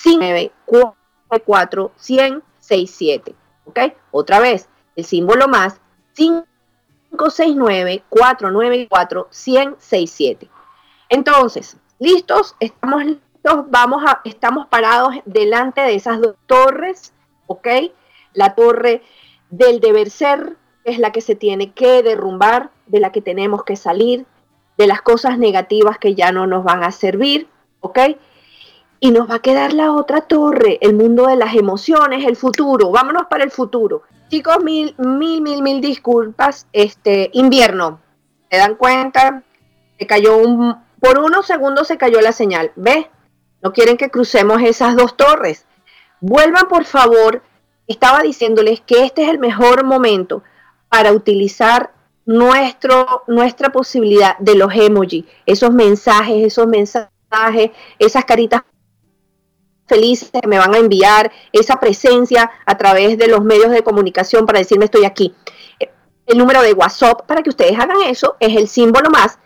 [0.03, 0.97] 594
[1.45, 3.35] 4 100 67.
[3.67, 3.79] ¿Ok?
[4.11, 5.81] Otra vez, el símbolo más
[6.15, 10.49] 569 494 167.
[11.09, 13.03] Entonces, listos, estamos
[13.45, 17.13] listos, vamos a, estamos parados delante de esas dos torres,
[17.47, 17.69] ¿ok?
[18.33, 19.03] La torre
[19.51, 23.77] del deber ser, es la que se tiene que derrumbar, de la que tenemos que
[23.77, 24.27] salir,
[24.77, 27.49] de las cosas negativas que ya no nos van a servir,
[27.81, 27.99] ¿ok?
[29.01, 32.91] y nos va a quedar la otra torre, el mundo de las emociones, el futuro.
[32.91, 34.03] Vámonos para el futuro.
[34.31, 36.67] Chicos, mil, mil, mil, mil disculpas.
[36.73, 38.01] Este invierno,
[38.51, 39.43] ¿se dan cuenta?
[39.99, 42.73] Se cayó un, por unos segundos se cayó la señal.
[42.77, 43.05] ¿Ves?
[43.65, 45.65] No quieren que crucemos esas dos torres.
[46.21, 47.43] Vuelvan, por favor.
[47.87, 50.43] Estaba diciéndoles que este es el mejor momento
[50.91, 51.95] para utilizar
[52.27, 58.63] nuestro, nuestra posibilidad de los emojis, esos mensajes, esos mensajes, esas caritas
[59.87, 64.47] felices que me van a enviar esa presencia a través de los medios de comunicación
[64.47, 65.35] para decirme estoy aquí.
[66.27, 69.39] El número de WhatsApp para que ustedes hagan eso es el símbolo más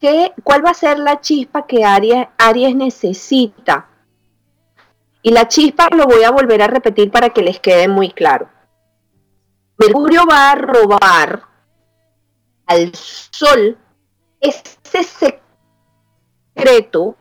[0.00, 3.88] ¿Qué, ¿Cuál va a ser la chispa que Aries, Aries necesita?
[5.26, 8.50] Y la chispa lo voy a volver a repetir para que les quede muy claro.
[9.78, 11.44] Mercurio va a robar
[12.66, 13.78] al sol
[14.38, 15.42] ese
[16.54, 17.16] secreto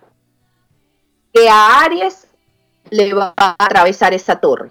[1.33, 2.27] que a Aries
[2.89, 4.69] le va a atravesar esa torre.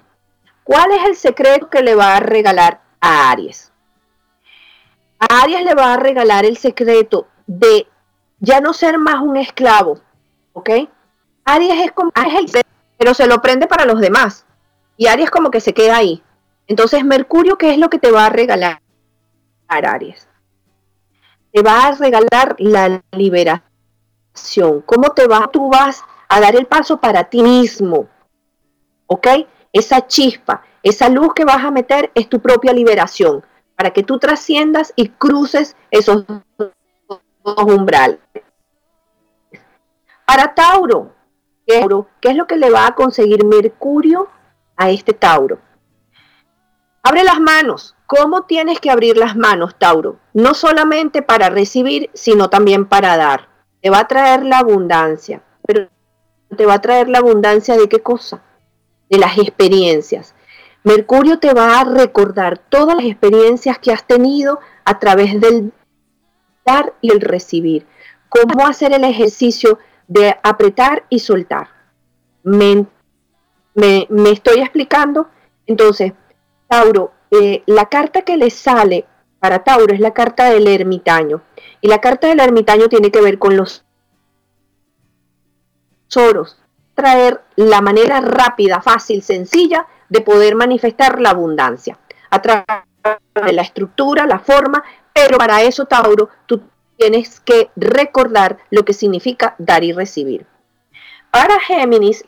[0.62, 3.72] ¿Cuál es el secreto que le va a regalar a Aries?
[5.18, 7.86] A Aries le va a regalar el secreto de
[8.40, 10.02] ya no ser más un esclavo,
[10.52, 10.68] ¿ok?
[11.46, 12.61] Aries es como, Aries
[13.02, 14.46] pero se lo prende para los demás.
[14.96, 16.22] Y Aries como que se queda ahí.
[16.68, 18.80] Entonces, Mercurio, ¿qué es lo que te va a regalar
[19.66, 20.28] Aries?
[21.52, 24.82] Te va a regalar la liberación.
[24.86, 25.50] ¿Cómo te va?
[25.52, 28.06] Tú vas a dar el paso para ti mismo.
[29.08, 29.26] ¿Ok?
[29.72, 33.44] esa chispa, esa luz que vas a meter es tu propia liberación,
[33.74, 36.24] para que tú trasciendas y cruces esos
[37.42, 38.20] umbrales.
[40.24, 41.12] Para Tauro,
[42.20, 44.28] ¿qué es lo que le va a conseguir Mercurio
[44.76, 45.58] a este Tauro?
[47.02, 47.96] Abre las manos.
[48.06, 50.18] ¿Cómo tienes que abrir las manos, Tauro?
[50.34, 53.48] No solamente para recibir, sino también para dar.
[53.80, 55.42] Te va a traer la abundancia.
[55.66, 55.88] Pero
[56.56, 58.42] te va a traer la abundancia de qué cosa?
[59.12, 60.34] de las experiencias.
[60.84, 65.70] Mercurio te va a recordar todas las experiencias que has tenido a través del
[66.64, 67.86] dar y el recibir.
[68.30, 69.78] Cómo hacer el ejercicio
[70.08, 71.68] de apretar y soltar.
[72.42, 72.86] ¿Me,
[73.74, 75.28] me, estoy explicando?
[75.66, 76.12] Entonces,
[76.68, 79.06] Tauro, eh, la carta que le sale
[79.38, 81.42] para Tauro es la carta del ermitaño.
[81.80, 83.84] Y la carta del ermitaño tiene que ver con los
[86.08, 86.58] tesoros.
[86.94, 91.98] Traer la manera rápida, fácil, sencilla de poder manifestar la abundancia.
[92.30, 92.66] A través
[93.34, 96.62] de la estructura, la forma, pero para eso, Tauro, tú
[97.02, 100.46] tienes que recordar lo que significa dar y recibir.
[101.32, 102.24] Para Géminis,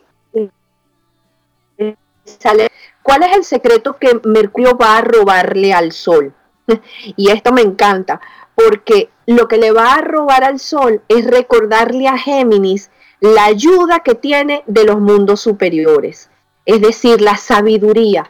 [3.01, 6.33] ¿cuál es el secreto que Mercurio va a robarle al Sol?
[7.15, 8.19] Y esto me encanta,
[8.53, 13.99] porque lo que le va a robar al Sol es recordarle a Géminis la ayuda
[13.99, 16.29] que tiene de los mundos superiores,
[16.65, 18.29] es decir, la sabiduría.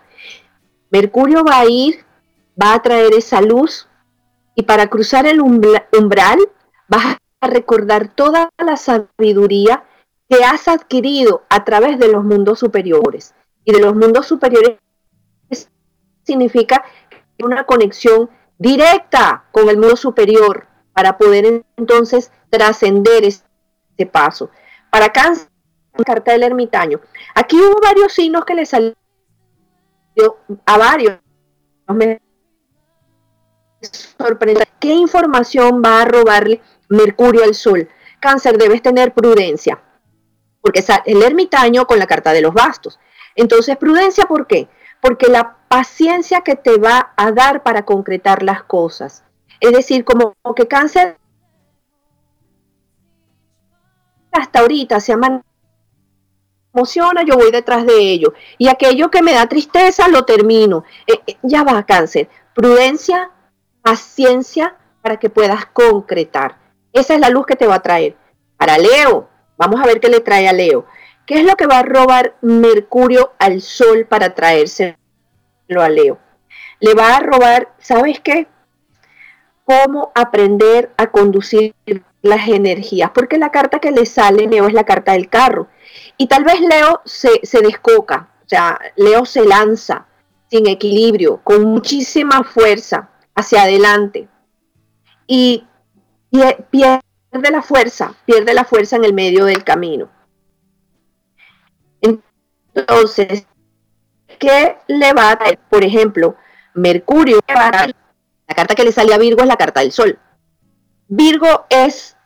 [0.92, 2.06] Mercurio va a ir,
[2.62, 3.88] va a traer esa luz
[4.56, 6.40] y para cruzar el umbral
[6.88, 9.84] vas a recordar toda la sabiduría
[10.30, 13.36] que has adquirido a través de los mundos superiores.
[13.64, 14.80] Y de los mundos superiores
[16.24, 16.84] significa
[17.44, 23.44] una conexión directa con el mundo superior para poder entonces trascender ese
[24.12, 24.50] paso.
[24.90, 25.50] Para Cáncer,
[26.06, 27.02] carta del ermitaño.
[27.34, 28.96] Aquí hubo varios signos que le salieron
[30.66, 31.20] a varios.
[33.92, 34.66] Sorprende.
[34.80, 37.90] ¿Qué información va a robarle Mercurio al Sol?
[38.20, 39.82] Cáncer, debes tener prudencia,
[40.62, 43.00] porque es el ermitaño con la carta de los bastos.
[43.36, 44.68] Entonces, prudencia, ¿por qué?
[45.02, 49.24] Porque la paciencia que te va a dar para concretar las cosas.
[49.60, 51.18] Es decir, como que cáncer
[54.32, 55.16] hasta ahorita se
[56.74, 58.34] emociona, yo voy detrás de ello.
[58.58, 60.84] Y aquello que me da tristeza, lo termino.
[61.08, 62.30] Eh, eh, ya va, cáncer.
[62.54, 63.32] Prudencia,
[63.86, 66.58] paciencia para que puedas concretar.
[66.92, 68.16] Esa es la luz que te va a traer.
[68.58, 70.88] Para Leo, vamos a ver qué le trae a Leo.
[71.28, 74.96] ¿Qué es lo que va a robar Mercurio al Sol para traérselo
[75.80, 76.18] a Leo?
[76.80, 78.48] Le va a robar, ¿sabes qué?
[79.66, 81.76] Cómo aprender a conducir
[82.24, 85.68] las energías, porque la carta que le sale Leo es la carta del carro.
[86.18, 90.08] Y tal vez Leo se, descoca, o sea, Leo se lanza
[90.50, 94.28] sin equilibrio, con muchísima fuerza hacia adelante.
[95.28, 95.68] Y
[96.72, 97.02] pierde
[97.52, 100.10] la fuerza, pierde la fuerza en el medio del camino.
[102.02, 103.48] Entonces,
[104.40, 105.60] ¿qué le va a traer?
[105.70, 106.36] Por ejemplo,
[106.74, 107.94] Mercurio, la
[108.56, 110.20] carta que le sale a Virgo es la carta del Sol.
[111.08, 112.18] Virgo es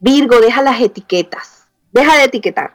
[0.00, 2.74] Virgo, deja las etiquetas, deja de etiquetar,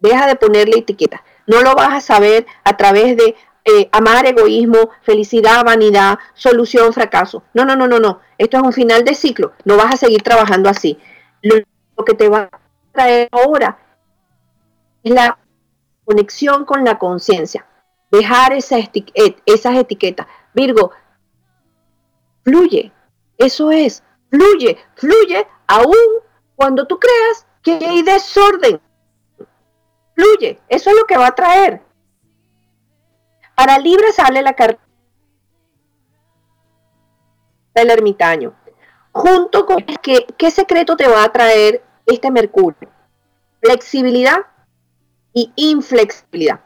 [0.00, 1.20] deja de ponerle etiquetas.
[1.46, 7.42] No lo vas a saber a través de eh, amar, egoísmo, felicidad, vanidad, solución, fracaso.
[7.54, 8.20] No, no, no, no, no.
[8.36, 9.52] Esto es un final de ciclo.
[9.64, 10.98] No vas a seguir trabajando así.
[11.42, 11.62] Lo,
[12.04, 12.60] que te va a
[12.92, 13.78] traer ahora
[15.02, 15.38] es la
[16.04, 17.66] conexión con la conciencia.
[18.10, 18.80] Dejar esas
[19.76, 20.26] etiquetas.
[20.52, 20.90] Virgo,
[22.44, 22.92] fluye.
[23.38, 24.02] Eso es.
[24.30, 25.94] Fluye, fluye aún
[26.56, 28.80] cuando tú creas que hay desorden,
[30.14, 30.60] fluye.
[30.68, 31.82] Eso es lo que va a traer.
[33.54, 34.80] Para Libra sale la carta
[37.74, 38.54] del ermitaño.
[39.12, 42.88] Junto con que, qué secreto te va a traer este Mercurio.
[43.60, 44.38] Flexibilidad
[45.32, 46.60] y inflexibilidad.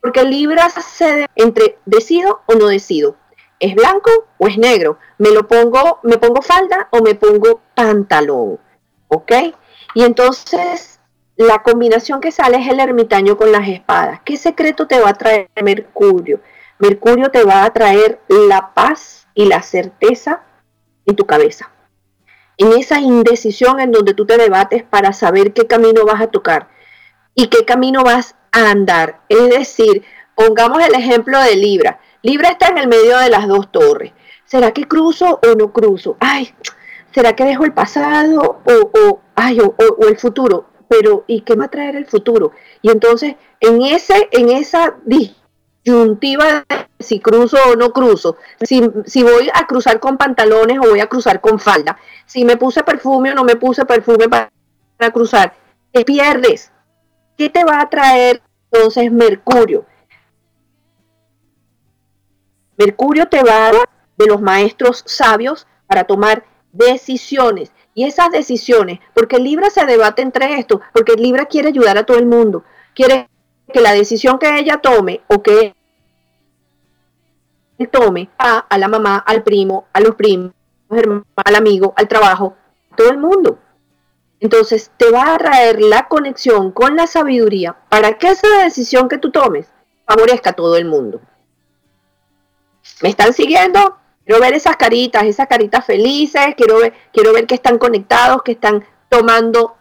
[0.00, 3.16] Porque Libra se entre decido o no decido.
[3.58, 4.98] ¿Es blanco o es negro?
[5.18, 8.60] ¿Me lo pongo, me pongo falda o me pongo pantalón?
[9.08, 9.32] ¿Ok?
[9.94, 10.97] Y entonces
[11.38, 14.20] la combinación que sale es el ermitaño con las espadas.
[14.24, 16.40] ¿Qué secreto te va a traer Mercurio?
[16.80, 20.42] Mercurio te va a traer la paz y la certeza
[21.06, 21.70] en tu cabeza.
[22.56, 26.70] En esa indecisión en donde tú te debates para saber qué camino vas a tocar
[27.36, 29.20] y qué camino vas a andar.
[29.28, 30.02] Es decir,
[30.34, 32.00] pongamos el ejemplo de Libra.
[32.22, 34.12] Libra está en el medio de las dos torres.
[34.44, 36.16] ¿Será que cruzo o no cruzo?
[36.18, 36.52] Ay,
[37.14, 39.74] ¿será que dejo el pasado o, o, ay, o,
[40.08, 40.66] el futuro?
[40.88, 42.52] Pero, ¿y qué va a traer el futuro?
[42.82, 49.22] Y entonces, en, ese, en esa disyuntiva de si cruzo o no cruzo, si, si
[49.22, 53.32] voy a cruzar con pantalones o voy a cruzar con falda, si me puse perfume
[53.32, 54.50] o no me puse perfume para,
[54.96, 55.54] para cruzar,
[55.92, 56.72] ¿qué pierdes?
[57.36, 59.86] ¿Qué te va a traer entonces Mercurio?
[62.76, 67.72] Mercurio te va a dar de los maestros sabios para tomar decisiones.
[67.98, 72.16] Y esas decisiones, porque Libra se debate entre esto, porque Libra quiere ayudar a todo
[72.16, 72.62] el mundo,
[72.94, 73.28] quiere
[73.72, 75.74] que la decisión que ella tome o que
[77.76, 80.52] él tome a, a la mamá, al primo, a los primos,
[81.44, 82.54] al amigo, al trabajo,
[82.96, 83.58] todo el mundo.
[84.38, 89.18] Entonces te va a traer la conexión con la sabiduría para que esa decisión que
[89.18, 89.66] tú tomes
[90.06, 91.20] favorezca a todo el mundo.
[93.02, 93.97] ¿Me están siguiendo?
[94.28, 98.52] Quiero ver esas caritas, esas caritas felices, quiero ver, quiero ver que están conectados, que
[98.52, 99.78] están tomando,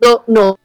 [0.00, 0.58] no, no.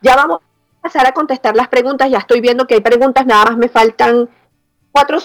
[0.00, 3.46] Ya vamos a pasar a contestar las preguntas, ya estoy viendo que hay preguntas, nada
[3.46, 4.28] más me faltan
[4.92, 5.18] cuatro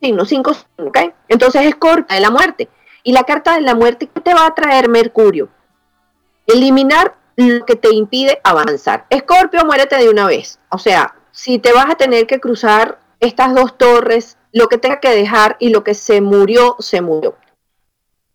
[0.00, 0.98] signos, cinco, ¿ok?
[1.28, 1.74] Entonces es
[2.08, 2.70] de la muerte.
[3.02, 5.50] Y la carta de la muerte, ¿qué te va a traer Mercurio?
[6.46, 9.04] Eliminar lo que te impide avanzar.
[9.10, 10.58] Escorpio, muérete de una vez.
[10.70, 15.00] O sea, si te vas a tener que cruzar estas dos torres, lo que tenga
[15.00, 17.36] que dejar y lo que se murió, se murió.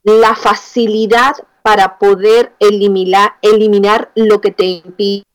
[0.03, 1.33] La facilidad
[1.63, 5.25] para poder eliminar, eliminar lo que te impide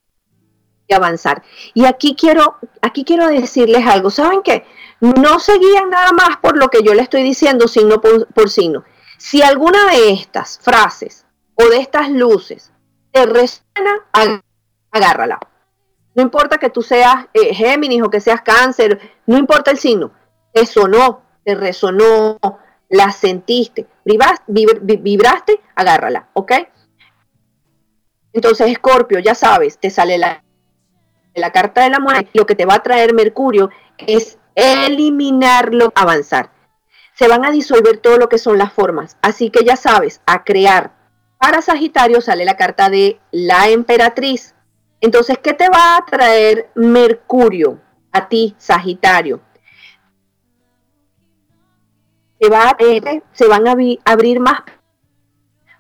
[0.94, 1.42] avanzar.
[1.74, 4.10] Y aquí quiero, aquí quiero decirles algo.
[4.10, 4.64] ¿Saben qué?
[5.00, 8.84] No se guían nada más por lo que yo le estoy diciendo signo por, signo.
[9.18, 12.72] Si alguna de estas frases o de estas luces
[13.10, 14.06] te resuena,
[14.92, 15.40] agárrala.
[16.16, 20.12] No importa que tú seas eh, Géminis o que seas cáncer, no importa el signo.
[20.52, 22.38] Te sonó, te resonó,
[22.88, 26.52] la sentiste, vibraste, agárrala, ¿ok?
[28.32, 30.42] Entonces, Escorpio, ya sabes, te sale la,
[31.34, 32.30] la carta de la muerte.
[32.32, 36.50] Lo que te va a traer Mercurio es eliminarlo, avanzar.
[37.14, 39.18] Se van a disolver todo lo que son las formas.
[39.20, 40.92] Así que ya sabes, a crear.
[41.38, 44.54] Para Sagitario sale la carta de la emperatriz.
[45.00, 47.80] Entonces, ¿qué te va a traer Mercurio
[48.12, 49.40] a ti, Sagitario?
[52.52, 52.76] Va
[53.32, 53.74] se van a
[54.04, 54.62] abrir más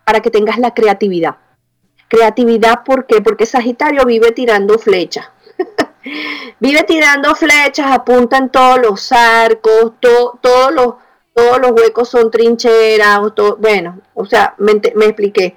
[0.04, 1.36] para que tengas la creatividad.
[2.08, 3.20] Creatividad, ¿por qué?
[3.20, 5.30] Porque Sagitario vive tirando flechas.
[6.60, 10.94] Vive tirando flechas, apuntan todos los arcos, todos, los,
[11.34, 13.20] todos los huecos son trincheras,
[13.58, 15.56] bueno, o sea, me, me expliqué.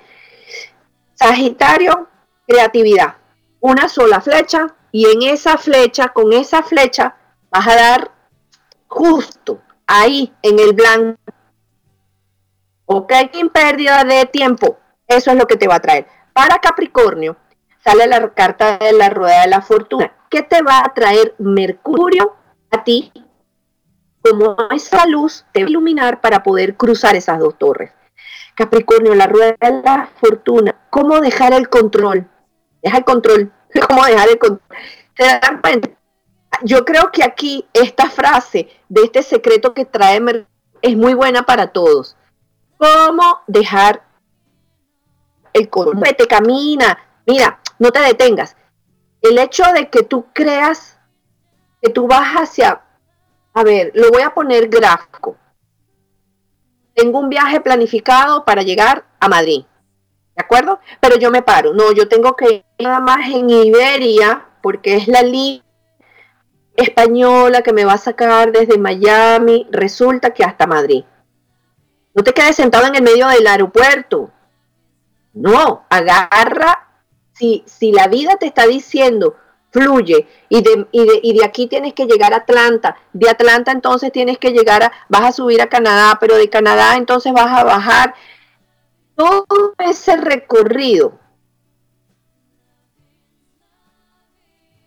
[1.14, 2.08] Sagitario,
[2.48, 3.19] creatividad.
[3.62, 7.16] Una sola flecha y en esa flecha, con esa flecha,
[7.50, 8.12] vas a dar
[8.88, 11.20] justo ahí en el blanco.
[12.86, 14.78] Ok, sin pérdida de tiempo.
[15.08, 16.08] Eso es lo que te va a traer.
[16.34, 17.36] Para Capricornio,
[17.84, 20.12] sale la carta de la rueda de la fortuna.
[20.30, 22.36] ¿Qué te va a traer Mercurio
[22.72, 23.12] a ti?
[24.22, 27.92] Como esa luz te va a iluminar para poder cruzar esas dos torres.
[28.56, 30.76] Capricornio, la rueda de la fortuna.
[30.90, 32.28] ¿Cómo dejar el control?
[32.82, 33.52] Deja el control.
[33.88, 34.62] ¿Cómo dejar el control?
[35.18, 35.90] ¿Se dan cuenta?
[36.64, 40.46] Yo creo que aquí esta frase de este secreto que trae
[40.82, 42.18] es muy buena para todos.
[42.78, 44.04] ¿Cómo dejar
[45.54, 46.16] el control?
[46.16, 46.98] Te camina.
[47.26, 48.56] Mira, no te detengas.
[49.22, 50.98] El hecho de que tú creas
[51.82, 52.82] que tú vas hacia,
[53.54, 55.38] a ver, lo voy a poner gráfico.
[56.94, 59.66] Tengo un viaje planificado para llegar a Madrid,
[60.40, 60.80] ¿de acuerdo?
[61.02, 65.10] Pero yo me paro, no, yo tengo que ir nada más en Iberia, porque es
[65.10, 65.64] la línea
[66.78, 71.04] española que me va a sacar desde Miami, resulta que hasta Madrid.
[72.14, 74.32] No te quedes sentado en el medio del aeropuerto.
[75.34, 76.88] No, agarra
[77.34, 79.36] si, la vida te está diciendo,
[79.72, 84.38] fluye, y de, y, de, aquí tienes que llegar a Atlanta, de Atlanta entonces tienes
[84.38, 88.16] que llegar a, vas a subir a Canadá, pero de Canadá entonces vas a bajar.
[89.20, 91.20] Todo ese recorrido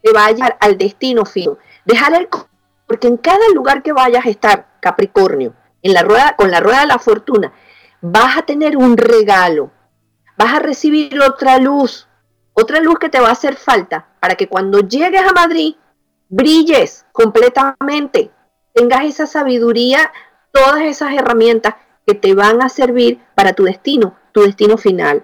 [0.03, 1.59] te va a llevar al destino fino.
[1.85, 2.31] Dejar el
[2.87, 5.53] porque en cada lugar que vayas a estar, Capricornio,
[5.83, 7.53] en la rueda, con la rueda de la fortuna,
[8.01, 9.71] vas a tener un regalo,
[10.39, 12.09] vas a recibir otra luz,
[12.55, 15.75] otra luz que te va a hacer falta para que cuando llegues a Madrid
[16.31, 18.31] brilles completamente,
[18.73, 20.11] tengas esa sabiduría,
[20.53, 21.75] todas esas herramientas
[22.07, 25.23] que te van a servir para tu destino, tu destino final.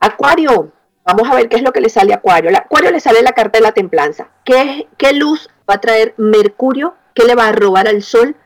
[0.00, 0.72] Acuario,
[1.04, 2.56] vamos a ver qué es lo que le sale a Acuario.
[2.56, 4.30] Acuario le sale la carta de la templanza.
[4.44, 6.94] ¿Qué, ¿Qué luz va a traer Mercurio?
[7.14, 8.36] ¿Qué le va a robar al Sol?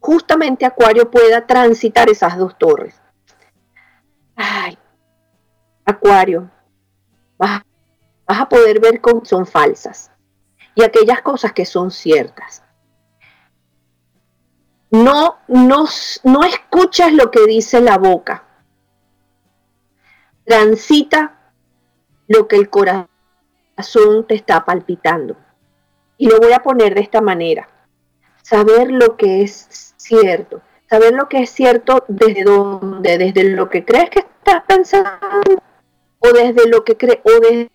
[0.00, 3.00] justamente Acuario pueda transitar esas dos torres.
[4.36, 4.78] Ay,
[5.84, 6.50] Acuario,
[7.36, 7.62] vas,
[8.26, 10.10] a poder ver cómo son falsas
[10.74, 12.62] y aquellas cosas que son ciertas.
[14.90, 15.84] No, no,
[16.24, 18.44] no escuchas lo que dice la boca.
[20.44, 21.52] Transita
[22.26, 23.08] lo que el corazón
[24.26, 25.36] te está palpitando.
[26.16, 27.68] Y lo voy a poner de esta manera.
[28.42, 33.84] Saber lo que es cierto saber lo que es cierto desde donde, desde lo que
[33.84, 35.10] crees que estás pensando
[36.18, 37.70] o desde lo que crees o desde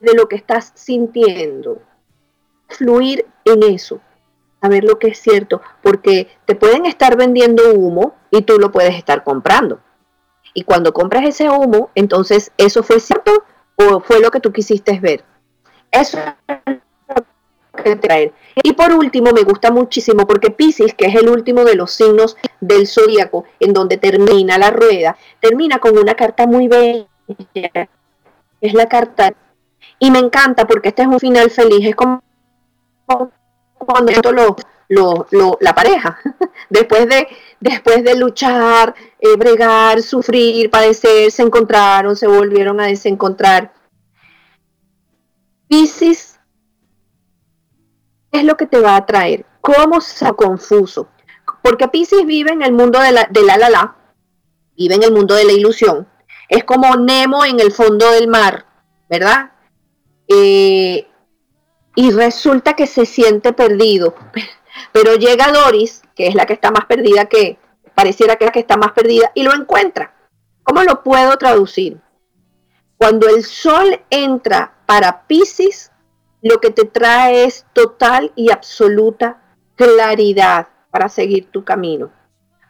[0.00, 1.82] de lo que estás sintiendo.
[2.68, 4.00] Fluir en eso,
[4.60, 8.94] saber lo que es cierto, porque te pueden estar vendiendo humo y tú lo puedes
[8.94, 9.80] estar comprando.
[10.54, 13.44] Y cuando compras ese humo, entonces eso fue cierto
[13.76, 15.24] o fue lo que tú quisiste ver.
[15.90, 16.18] Eso
[18.00, 18.32] traer.
[18.62, 22.36] Y por último, me gusta muchísimo porque Pisces, que es el último de los signos
[22.60, 27.06] del zodíaco, en donde termina la rueda, termina con una carta muy bella.
[28.60, 29.34] Es la carta.
[29.98, 31.86] Y me encanta porque este es un final feliz.
[31.86, 32.22] Es como
[33.06, 34.56] cuando esto lo,
[34.88, 36.18] lo, la pareja,
[36.70, 37.28] después de,
[37.60, 43.72] después de luchar, eh, bregar, sufrir, padecer, se encontraron, se volvieron a desencontrar.
[45.68, 46.38] Pisces
[48.32, 49.46] es lo que te va a traer.
[49.60, 51.08] ¿Cómo se confuso?
[51.62, 53.96] Porque Pisces vive en el mundo de la, de la la la,
[54.76, 56.06] vive en el mundo de la ilusión.
[56.48, 58.66] Es como Nemo en el fondo del mar,
[59.08, 59.50] ¿verdad?
[60.28, 61.08] Eh,
[61.96, 64.14] y resulta que se siente perdido.
[64.92, 67.58] Pero llega Doris, que es la que está más perdida que,
[67.94, 70.14] pareciera que es la que está más perdida, y lo encuentra.
[70.62, 72.00] ¿Cómo lo puedo traducir?
[72.98, 75.90] Cuando el sol entra para Pisces,
[76.42, 79.42] lo que te trae es total y absoluta
[79.74, 82.10] claridad para seguir tu camino,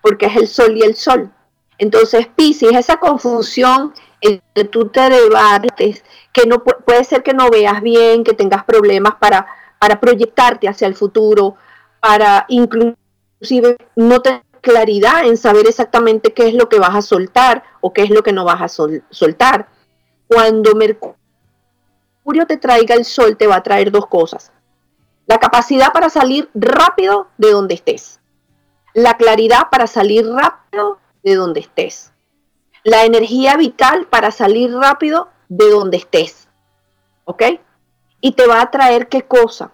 [0.03, 1.33] porque es el sol y el sol.
[1.79, 7.83] Entonces, Pisces, esa confusión entre tú te debates, que no puede ser que no veas
[7.83, 9.47] bien, que tengas problemas para,
[9.79, 11.57] para proyectarte hacia el futuro,
[12.01, 17.63] para inclusive no tener claridad en saber exactamente qué es lo que vas a soltar
[17.81, 18.69] o qué es lo que no vas a
[19.11, 19.69] soltar.
[20.27, 21.17] Cuando Mercurio
[22.47, 24.53] te traiga el sol, te va a traer dos cosas.
[25.27, 28.21] La capacidad para salir rápido de donde estés.
[28.93, 32.13] La claridad para salir rápido de donde estés.
[32.87, 36.47] La energía vital para salir rápido de donde estés.
[37.25, 37.43] ¿Ok?
[38.21, 39.73] Y te va a traer qué cosa?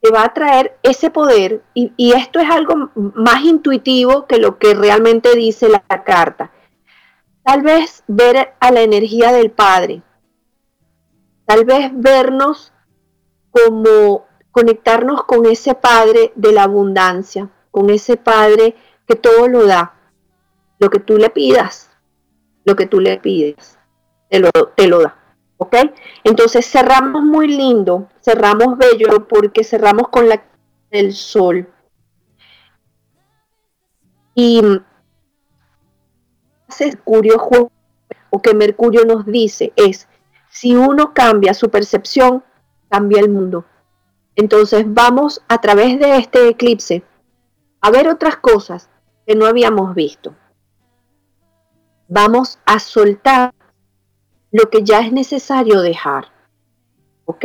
[0.00, 4.60] Te va a traer ese poder y, y esto es algo más intuitivo que lo
[4.60, 6.52] que realmente dice la carta.
[7.42, 10.02] Tal vez ver a la energía del Padre,
[11.46, 12.72] tal vez vernos
[13.50, 18.76] como conectarnos con ese Padre de la abundancia, con ese Padre
[19.08, 19.94] que todo lo da,
[20.78, 21.90] lo que tú le pidas,
[22.64, 23.78] lo que tú le pides,
[24.28, 25.16] te lo, te lo da.
[25.56, 25.76] ¿Ok?
[26.24, 30.42] Entonces cerramos muy lindo, cerramos bello porque cerramos con la
[30.90, 31.68] del sol.
[34.34, 34.62] Y
[36.80, 37.70] Mercurio
[38.30, 40.08] o que Mercurio nos dice es
[40.50, 42.42] si uno cambia su percepción,
[42.88, 43.64] cambia el mundo.
[44.36, 47.04] Entonces vamos a través de este eclipse
[47.80, 48.88] a ver otras cosas
[49.26, 50.34] que no habíamos visto.
[52.08, 53.54] Vamos a soltar
[54.52, 56.26] lo que ya es necesario dejar.
[57.24, 57.44] ¿Ok?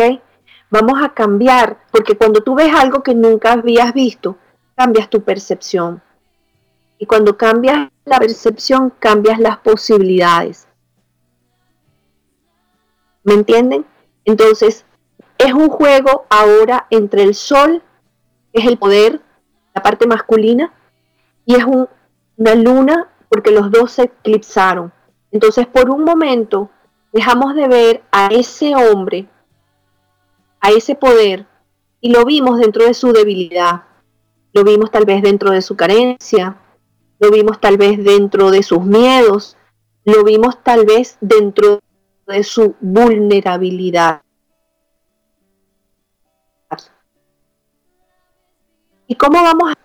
[0.70, 4.38] Vamos a cambiar, porque cuando tú ves algo que nunca habías visto,
[4.76, 6.02] cambias tu percepción.
[7.00, 10.68] Y cuando cambias la percepción, cambias las posibilidades.
[13.24, 13.86] ¿Me entienden?
[14.26, 14.86] Entonces,
[15.38, 17.82] es un juego ahora entre el sol,
[18.54, 19.22] que es el poder,
[19.74, 20.74] la parte masculina,
[21.46, 24.92] y es una luna, porque los dos se eclipsaron.
[25.32, 26.70] Entonces, por un momento,
[27.14, 29.28] dejamos de ver a ese hombre,
[30.60, 31.46] a ese poder,
[32.02, 33.84] y lo vimos dentro de su debilidad,
[34.54, 36.58] lo vimos tal vez dentro de su carencia,
[37.20, 39.58] lo vimos tal vez dentro de sus miedos,
[40.06, 41.80] lo vimos tal vez dentro
[42.26, 44.22] de su vulnerabilidad.
[49.08, 49.76] ¿Y cómo vamos a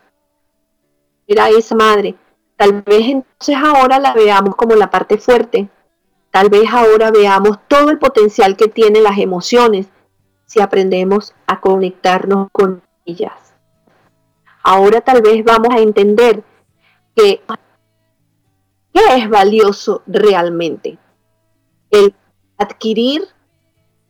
[1.26, 2.14] ver a esa madre?
[2.57, 5.68] Tal vez entonces ahora la veamos como la parte fuerte.
[6.30, 9.86] Tal vez ahora veamos todo el potencial que tienen las emociones
[10.46, 13.55] si aprendemos a conectarnos con ellas.
[14.62, 16.42] Ahora tal vez vamos a entender
[17.14, 17.42] que
[18.92, 20.98] qué es valioso realmente.
[21.90, 22.14] El
[22.57, 23.22] adquirir,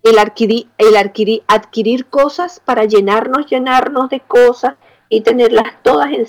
[0.02, 4.74] el adquirir, el adquirir, adquirir cosas para llenarnos, llenarnos de cosas
[5.08, 6.26] y tenerlas todas en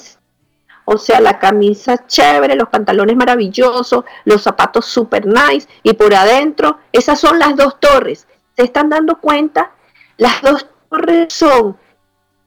[0.85, 6.77] o sea, la camisa chévere, los pantalones maravillosos, los zapatos super nice y por adentro,
[6.91, 8.27] esas son las dos torres.
[8.55, 9.71] ¿Se están dando cuenta?
[10.17, 11.77] Las dos torres son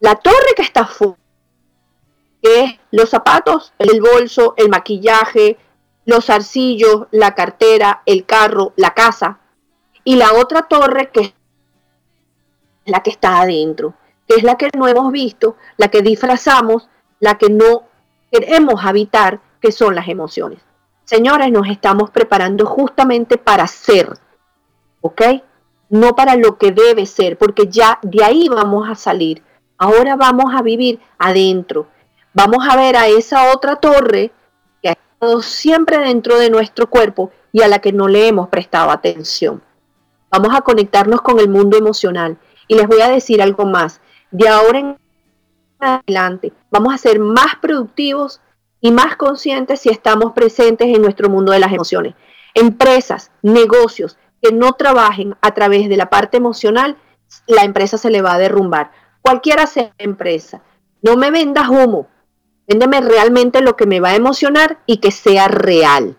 [0.00, 1.18] la torre que está fuera,
[2.40, 5.58] que es los zapatos, el bolso, el maquillaje,
[6.06, 9.40] los arcillos, la cartera, el carro, la casa,
[10.04, 11.34] y la otra torre que es
[12.86, 13.94] la que está adentro,
[14.26, 17.87] que es la que no hemos visto, la que disfrazamos, la que no
[18.30, 20.60] queremos habitar, que son las emociones.
[21.04, 24.10] Señores, nos estamos preparando justamente para ser,
[25.00, 25.22] ¿ok?
[25.88, 29.42] No para lo que debe ser, porque ya de ahí vamos a salir.
[29.78, 31.86] Ahora vamos a vivir adentro.
[32.34, 34.32] Vamos a ver a esa otra torre
[34.82, 38.48] que ha estado siempre dentro de nuestro cuerpo y a la que no le hemos
[38.48, 39.62] prestado atención.
[40.30, 42.36] Vamos a conectarnos con el mundo emocional.
[42.66, 44.00] Y les voy a decir algo más.
[44.30, 44.98] De ahora en
[45.80, 48.40] adelante vamos a ser más productivos
[48.80, 52.14] y más conscientes si estamos presentes en nuestro mundo de las emociones.
[52.54, 56.96] Empresas, negocios que no trabajen a través de la parte emocional,
[57.46, 58.92] la empresa se le va a derrumbar.
[59.20, 60.62] Cualquiera sea empresa.
[61.02, 62.08] No me vendas humo.
[62.66, 66.16] Véndeme realmente lo que me va a emocionar y que sea real.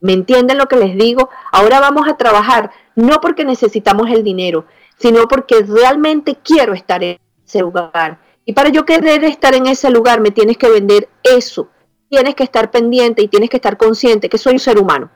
[0.00, 1.30] ¿Me entienden lo que les digo?
[1.52, 4.66] Ahora vamos a trabajar no porque necesitamos el dinero,
[4.98, 8.18] sino porque realmente quiero estar en ese lugar.
[8.44, 11.68] Y para yo querer estar en ese lugar me tienes que vender eso.
[12.08, 15.10] Tienes que estar pendiente y tienes que estar consciente que soy un ser humano.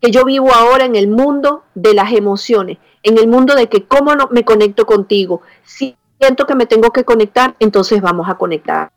[0.00, 3.84] Que yo vivo ahora en el mundo de las emociones, en el mundo de que
[3.84, 5.42] cómo no me conecto contigo.
[5.62, 8.92] Si siento que me tengo que conectar, entonces vamos a conectarnos.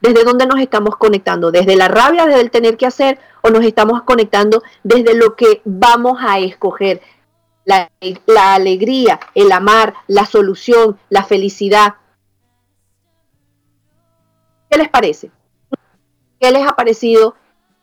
[0.00, 1.50] ¿Desde dónde nos estamos conectando?
[1.50, 3.18] ¿Desde la rabia, desde el tener que hacer?
[3.42, 7.00] ¿O nos estamos conectando desde lo que vamos a escoger?
[7.64, 7.90] La,
[8.26, 11.94] la alegría, el amar, la solución, la felicidad,
[14.72, 15.30] ¿Qué les parece?
[16.40, 17.34] ¿Qué les ha parecido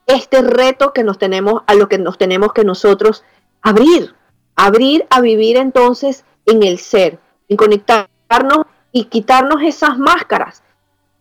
[0.08, 3.24] este reto que nos tenemos, a lo que nos tenemos que nosotros
[3.62, 4.16] abrir?
[4.56, 10.64] Abrir a vivir entonces en el ser, en conectarnos y quitarnos esas máscaras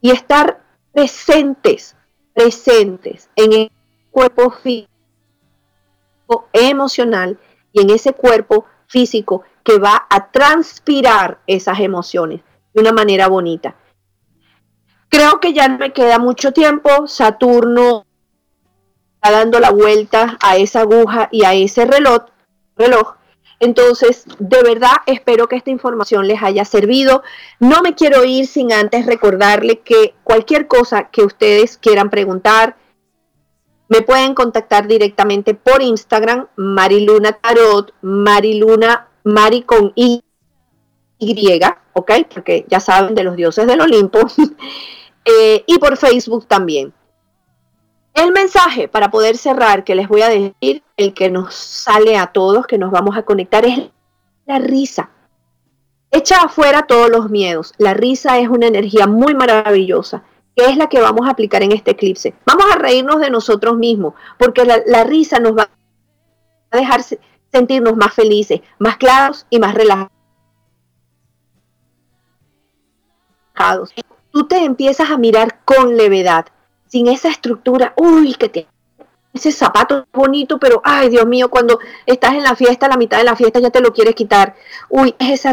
[0.01, 0.63] y estar
[0.95, 1.97] presentes,
[2.33, 3.71] presentes en el
[4.11, 4.89] cuerpo físico,
[6.55, 7.39] emocional
[7.73, 12.41] y en ese cuerpo físico que va a transpirar esas emociones
[12.73, 13.77] de una manera bonita.
[15.09, 17.07] Creo que ya no me queda mucho tiempo.
[17.07, 18.07] Saturno
[19.15, 22.27] está dando la vuelta a esa aguja y a ese reloj.
[22.77, 23.15] reloj.
[23.61, 27.23] Entonces, de verdad espero que esta información les haya servido.
[27.59, 32.77] No me quiero ir sin antes recordarle que cualquier cosa que ustedes quieran preguntar,
[33.89, 40.23] me pueden contactar directamente por Instagram, Mariluna Tarot, Mariluna, Mari con Y,
[41.95, 42.13] ¿ok?
[42.33, 44.21] Porque ya saben de los dioses del Olimpo.
[45.29, 46.95] Eh, y por Facebook también.
[48.15, 52.29] El mensaje para poder cerrar que les voy a decir, el que nos sale a
[52.29, 53.91] todos, que nos vamos a conectar, es
[54.47, 55.11] la risa.
[56.11, 57.75] Echa afuera todos los miedos.
[57.77, 60.25] La risa es una energía muy maravillosa,
[60.57, 62.35] que es la que vamos a aplicar en este eclipse.
[62.47, 65.69] Vamos a reírnos de nosotros mismos, porque la, la risa nos va
[66.71, 67.03] a dejar
[67.53, 70.11] sentirnos más felices, más claros y más relajados
[74.39, 76.47] tú te empiezas a mirar con levedad,
[76.87, 78.69] sin esa estructura, uy, que tiene
[79.33, 83.25] ese zapato bonito, pero ay, Dios mío, cuando estás en la fiesta, la mitad de
[83.25, 84.55] la fiesta ya te lo quieres quitar.
[84.89, 85.45] Uy, es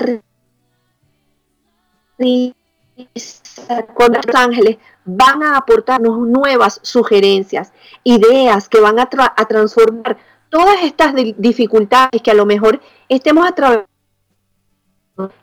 [3.15, 7.73] esa con los ángeles van a aportarnos nuevas sugerencias,
[8.03, 10.17] ideas que van a, a transformar
[10.49, 12.79] todas estas dificultades que a lo mejor
[13.09, 13.94] estemos atravesando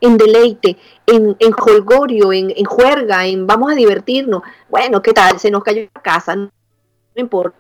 [0.00, 4.42] en deleite, en, en holgorio, en, en, juerga, en vamos a divertirnos.
[4.68, 5.38] Bueno, ¿qué tal?
[5.38, 6.50] Se nos cayó la casa, no,
[7.16, 7.58] importa.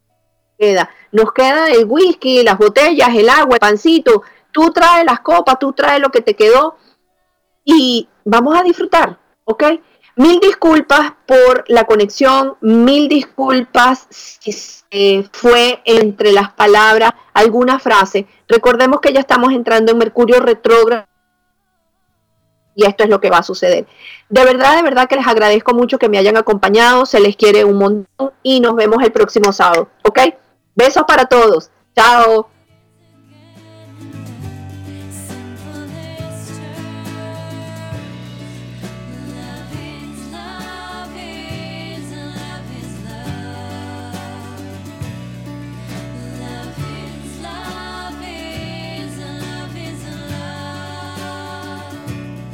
[0.58, 0.90] Queda.
[1.10, 4.22] Nos queda el whisky, las botellas, el agua, el pancito.
[4.52, 6.76] Tú traes las copas, tú traes lo que te quedó
[7.64, 9.64] y vamos a disfrutar, ¿ok?
[10.14, 18.26] Mil disculpas por la conexión, mil disculpas si fue entre las palabras alguna frase.
[18.46, 21.06] Recordemos que ya estamos entrando en Mercurio retrógrado
[22.74, 23.86] y esto es lo que va a suceder.
[24.28, 27.64] De verdad, de verdad que les agradezco mucho que me hayan acompañado, se les quiere
[27.64, 30.20] un montón y nos vemos el próximo sábado, ¿ok?
[30.74, 32.51] Besos para todos, chao.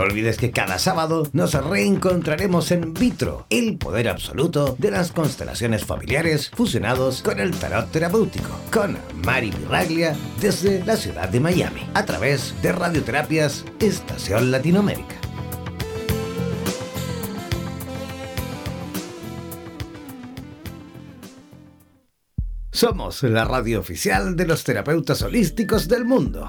[0.00, 5.84] No olvides que cada sábado nos reencontraremos en Vitro, el poder absoluto de las constelaciones
[5.84, 8.96] familiares fusionados con el tarot terapéutico, con
[9.26, 15.16] Mari Miraglia desde la ciudad de Miami, a través de Radioterapias Estación Latinoamérica.
[22.70, 26.48] Somos la radio oficial de los terapeutas holísticos del mundo.